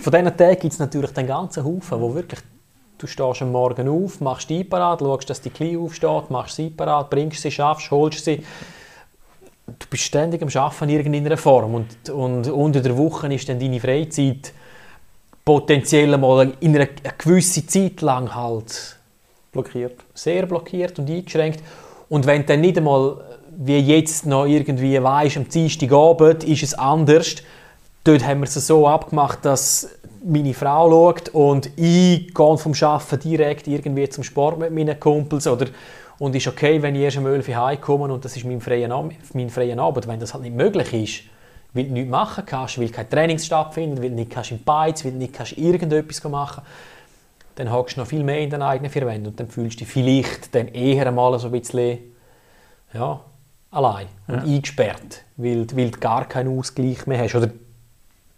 von 0.02 0.12
diesen 0.12 0.38
Tagen 0.38 0.60
gibt 0.60 0.74
es 0.74 0.80
natürlich 0.80 1.12
den 1.12 1.28
ganzen 1.28 1.64
Haufen, 1.64 2.02
wo 2.02 2.14
wirklich 2.14 2.40
du 2.98 3.08
stehst 3.08 3.42
am 3.42 3.52
Morgen 3.52 3.88
auf, 3.88 4.20
machst 4.22 4.50
die 4.50 4.64
parat, 4.64 5.00
schaust, 5.00 5.30
dass 5.30 5.42
die 5.42 5.50
Kleine 5.50 5.80
aufsteht, 5.80 6.30
machst 6.30 6.56
sie 6.56 6.70
parat, 6.70 7.10
bringst 7.10 7.42
sie, 7.42 7.52
schaffst, 7.52 7.90
holst 7.92 8.26
sie. 8.26 8.44
Du 9.68 9.86
bist 9.90 10.04
ständig 10.04 10.42
am 10.42 10.50
Arbeiten 10.50 10.90
in 10.90 10.98
irgendeiner 10.98 11.38
Form 11.38 11.76
und, 11.76 12.10
und 12.10 12.48
unter 12.50 12.82
der 12.82 12.98
Woche 12.98 13.32
ist 13.34 13.48
dann 13.48 13.60
deine 13.60 13.80
Freizeit 13.80 14.52
potenziell 15.46 16.18
mal 16.18 16.54
in 16.60 16.76
einer 16.76 16.88
gewissen 17.18 17.68
Zeit 17.68 18.02
lang 18.02 18.34
halt 18.34 18.98
blockiert. 19.52 20.00
Sehr 20.14 20.46
blockiert 20.46 21.00
und 21.00 21.10
eingeschränkt. 21.10 21.64
Und 22.10 22.26
wenn 22.26 22.42
du 22.42 22.48
dann 22.48 22.62
nicht 22.62 22.78
einmal 22.78 23.39
wie 23.58 23.80
jetzt 23.80 24.26
noch 24.26 24.46
irgendwie 24.46 25.02
weisst, 25.02 25.38
am 25.38 25.48
Dienstagabend 25.48 26.44
ist 26.44 26.64
es 26.64 26.74
anders. 26.74 27.36
Dort 28.04 28.26
haben 28.26 28.40
wir 28.40 28.46
es 28.46 28.54
so 28.54 28.88
abgemacht, 28.88 29.44
dass 29.44 29.90
meine 30.24 30.54
Frau 30.54 30.90
schaut 30.90 31.30
und 31.30 31.68
ich 31.78 32.34
gehe 32.34 32.58
vom 32.58 32.74
Arbeiten 32.82 33.20
direkt 33.20 33.68
irgendwie 33.68 34.10
zum 34.10 34.24
Sport 34.24 34.60
mit 34.60 34.72
meinen 34.72 35.00
Kumpels 35.00 35.48
oder 35.48 35.68
und 36.18 36.36
ist 36.36 36.48
okay, 36.48 36.82
wenn 36.82 36.96
ich 36.96 37.02
erst 37.02 37.18
um 37.18 37.28
11 37.28 37.48
Uhr 37.48 37.56
heimkomme 37.56 38.14
und 38.14 38.26
das 38.26 38.36
ist 38.36 38.46
mein 38.46 38.60
freier, 38.60 39.10
mein 39.34 39.50
freier 39.50 39.80
Abend. 39.80 40.06
Wenn 40.08 40.20
das 40.20 40.34
halt 40.34 40.44
nicht 40.44 40.56
möglich 40.56 40.94
ist, 40.94 41.24
weil 41.74 41.86
du 41.86 41.94
nichts 41.94 42.12
machen 42.12 42.44
kannst, 42.46 42.78
weil 42.80 42.90
kein 42.90 43.10
Training 43.10 43.40
stattfindet, 43.40 44.02
weil 44.02 44.10
du 44.10 44.16
nicht 44.16 44.30
kannst 44.30 44.52
im 44.52 44.62
Beiz, 44.62 45.06
weil 45.06 45.14
du 45.14 45.18
nicht 45.18 45.34
kannst 45.34 45.58
irgendetwas 45.58 46.22
machen 46.26 46.64
dann 47.60 47.74
hockst 47.74 47.98
du 47.98 48.02
noch 48.02 48.08
viel 48.08 48.24
mehr 48.24 48.40
in 48.40 48.50
deinen 48.50 48.62
eigenen 48.62 48.90
vier 48.90 49.06
Wänden 49.06 49.28
und 49.28 49.40
dann 49.40 49.50
fühlst 49.50 49.76
du 49.76 49.84
dich 49.84 49.90
vielleicht 49.90 50.56
dann 50.56 50.70
eher 50.70 51.06
einmal 51.06 51.38
so 51.40 51.48
ein 51.48 51.52
bisschen 51.52 52.00
ja, 52.94 53.20
allein 53.72 54.08
und 54.28 54.36
ja. 54.36 54.42
eingesperrt, 54.42 55.24
weil, 55.38 55.68
weil 55.76 55.92
du 55.92 56.00
gar 56.00 56.26
keinen 56.28 56.58
Ausgleich 56.58 57.06
mehr 57.08 57.20
hast 57.20 57.36
oder 57.36 57.50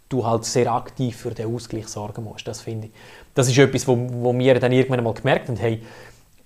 du 0.08 0.26
halt 0.26 0.44
sehr 0.44 0.70
aktiv 0.70 1.16
für 1.16 1.30
den 1.30 1.54
Ausgleich 1.54 1.88
sorgen 1.88 2.24
musst. 2.24 2.46
Das 2.46 2.60
finde 2.60 2.88
ich. 2.88 2.92
Das 3.34 3.48
ist 3.48 3.56
etwas, 3.56 3.88
wo, 3.88 3.96
wo 3.96 4.36
wir 4.38 4.60
dann 4.60 4.72
irgendwann 4.72 5.02
mal 5.02 5.14
gemerkt 5.14 5.48
haben, 5.48 5.56
hey, 5.56 5.82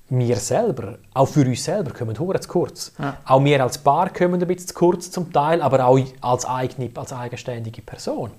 wir 0.09 0.37
selber, 0.37 0.99
auch 1.15 1.27
für 1.27 1.45
uns 1.45 1.65
selber, 1.65 1.91
kommen 1.91 2.17
hure 2.19 2.39
zu 2.39 2.49
kurz. 2.49 2.93
Ja. 2.99 3.17
Auch 3.25 3.43
wir 3.43 3.61
als 3.63 3.79
Paar 3.79 4.13
kommen 4.13 4.41
ein 4.41 4.47
bisschen 4.47 4.69
zu 4.69 4.75
kurz 4.75 5.11
zum 5.11 5.33
Teil, 5.33 5.61
aber 5.61 5.85
auch 5.85 5.99
als 6.21 6.45
eigene, 6.45 6.91
als 6.95 7.13
eigenständige 7.13 7.83
Person. 7.83 8.31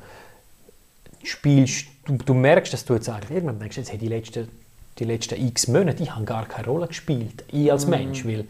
Spielst, 1.24 1.88
du, 2.06 2.18
du 2.18 2.34
merkst, 2.34 2.72
dass 2.72 2.86
du 2.86 2.94
jetzt 2.94 3.10
eigentlich 3.10 3.32
irgendwann 3.32 3.60
denkst, 3.60 3.78
jetzt, 3.78 3.92
hey, 3.92 3.98
die 3.98 4.08
letzten, 4.08 4.48
die 4.98 5.04
letzten 5.04 5.46
x 5.46 5.68
Monate, 5.68 6.04
die 6.04 6.10
haben 6.10 6.26
gar 6.26 6.46
keine 6.46 6.68
Rolle 6.68 6.88
gespielt. 6.88 7.44
Ich 7.52 7.70
als 7.70 7.84
mhm. 7.84 7.92
Mensch, 7.92 8.26
weil 8.26 8.46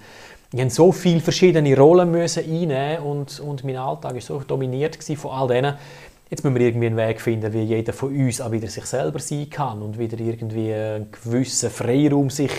ich 0.53 0.61
habe 0.61 0.69
so 0.69 0.91
viele 0.93 1.19
verschiedene 1.19 1.75
Rollen 1.75 2.09
müssen 2.09 2.43
einnehmen 2.43 2.99
und, 2.99 3.39
und 3.41 3.63
mein 3.65 3.75
Alltag 3.75 4.13
war 4.13 4.21
so 4.21 4.39
dominiert 4.39 4.97
von 5.03 5.31
all 5.31 5.47
denen. 5.47 5.75
Jetzt 6.29 6.43
müssen 6.43 6.55
wir 6.55 6.67
irgendwie 6.67 6.87
einen 6.87 6.97
Weg 6.97 7.21
finden, 7.21 7.51
wie 7.53 7.63
jeder 7.63 7.93
von 7.93 8.15
uns 8.15 8.39
auch 8.39 8.51
wieder 8.51 8.67
sich 8.67 8.85
selber 8.85 9.19
sein 9.19 9.49
kann 9.49 9.81
und 9.81 9.97
wieder 9.97 10.19
irgendwie 10.19 10.73
einen 10.73 11.11
gewissen 11.11 11.69
Freiraum 11.69 12.29
sich 12.29 12.51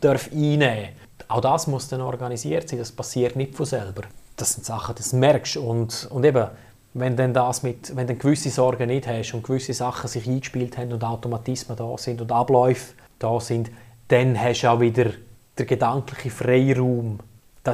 darf 0.00 0.30
einnehmen 0.32 0.90
Auch 1.28 1.40
das 1.40 1.66
muss 1.66 1.88
dann 1.88 2.00
organisiert 2.00 2.68
sein, 2.68 2.78
das 2.78 2.92
passiert 2.92 3.36
nicht 3.36 3.54
von 3.54 3.66
selber. 3.66 4.02
Das 4.36 4.54
sind 4.54 4.64
Sachen, 4.64 4.94
das 4.96 5.12
merkst 5.12 5.56
du 5.56 5.62
und, 5.62 6.08
und 6.10 6.24
eben, 6.24 6.46
wenn 6.94 7.16
dann 7.16 7.32
das 7.32 7.62
mit, 7.62 7.94
wenn 7.94 8.06
du 8.06 8.14
gewisse 8.14 8.50
Sorgen 8.50 8.88
nicht 8.88 9.06
hast 9.06 9.34
und 9.34 9.44
gewisse 9.44 9.72
Sachen 9.72 10.08
sich 10.08 10.26
eingespielt 10.26 10.78
haben 10.78 10.92
und 10.92 11.04
Automatismen 11.04 11.76
da 11.76 11.96
sind 11.96 12.20
und 12.20 12.32
Abläufe 12.32 12.94
da 13.18 13.38
sind, 13.40 13.70
dann 14.08 14.40
hast 14.40 14.62
du 14.62 14.68
auch 14.68 14.80
wieder 14.80 15.10
den 15.58 15.66
gedanklichen 15.66 16.30
Freiraum, 16.30 17.18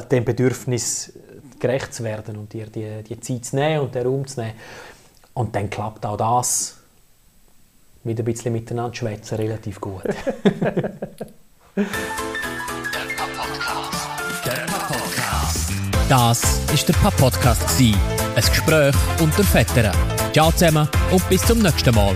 dem 0.01 0.25
Bedürfnis 0.25 1.13
gerecht 1.59 1.93
zu 1.93 2.03
werden 2.03 2.37
und 2.37 2.51
dir 2.51 2.67
die, 2.67 3.03
die 3.03 3.19
Zeit 3.19 3.45
zu 3.45 3.55
nehmen 3.55 3.81
und 3.81 3.95
den 3.95 4.05
Raum 4.05 4.27
zu 4.27 4.41
nehmen. 4.41 4.55
Und 5.33 5.55
dann 5.55 5.69
klappt 5.69 6.05
auch 6.05 6.17
das 6.17 6.77
mit 8.03 8.19
ein 8.19 8.25
bisschen 8.25 8.53
miteinander 8.53 8.95
schwätzen 8.95 9.35
relativ 9.35 9.79
gut. 9.79 10.03
Das 16.09 16.43
ist 16.71 16.87
der 16.87 16.93
Pap-Podcast. 16.93 17.79
Ein 17.79 17.95
Gespräch 18.35 18.93
unter 19.19 19.43
Vettern. 19.43 19.95
Ciao 20.31 20.51
zusammen 20.51 20.87
und 21.11 21.27
bis 21.29 21.41
zum 21.41 21.59
nächsten 21.59 21.95
Mal. 21.95 22.13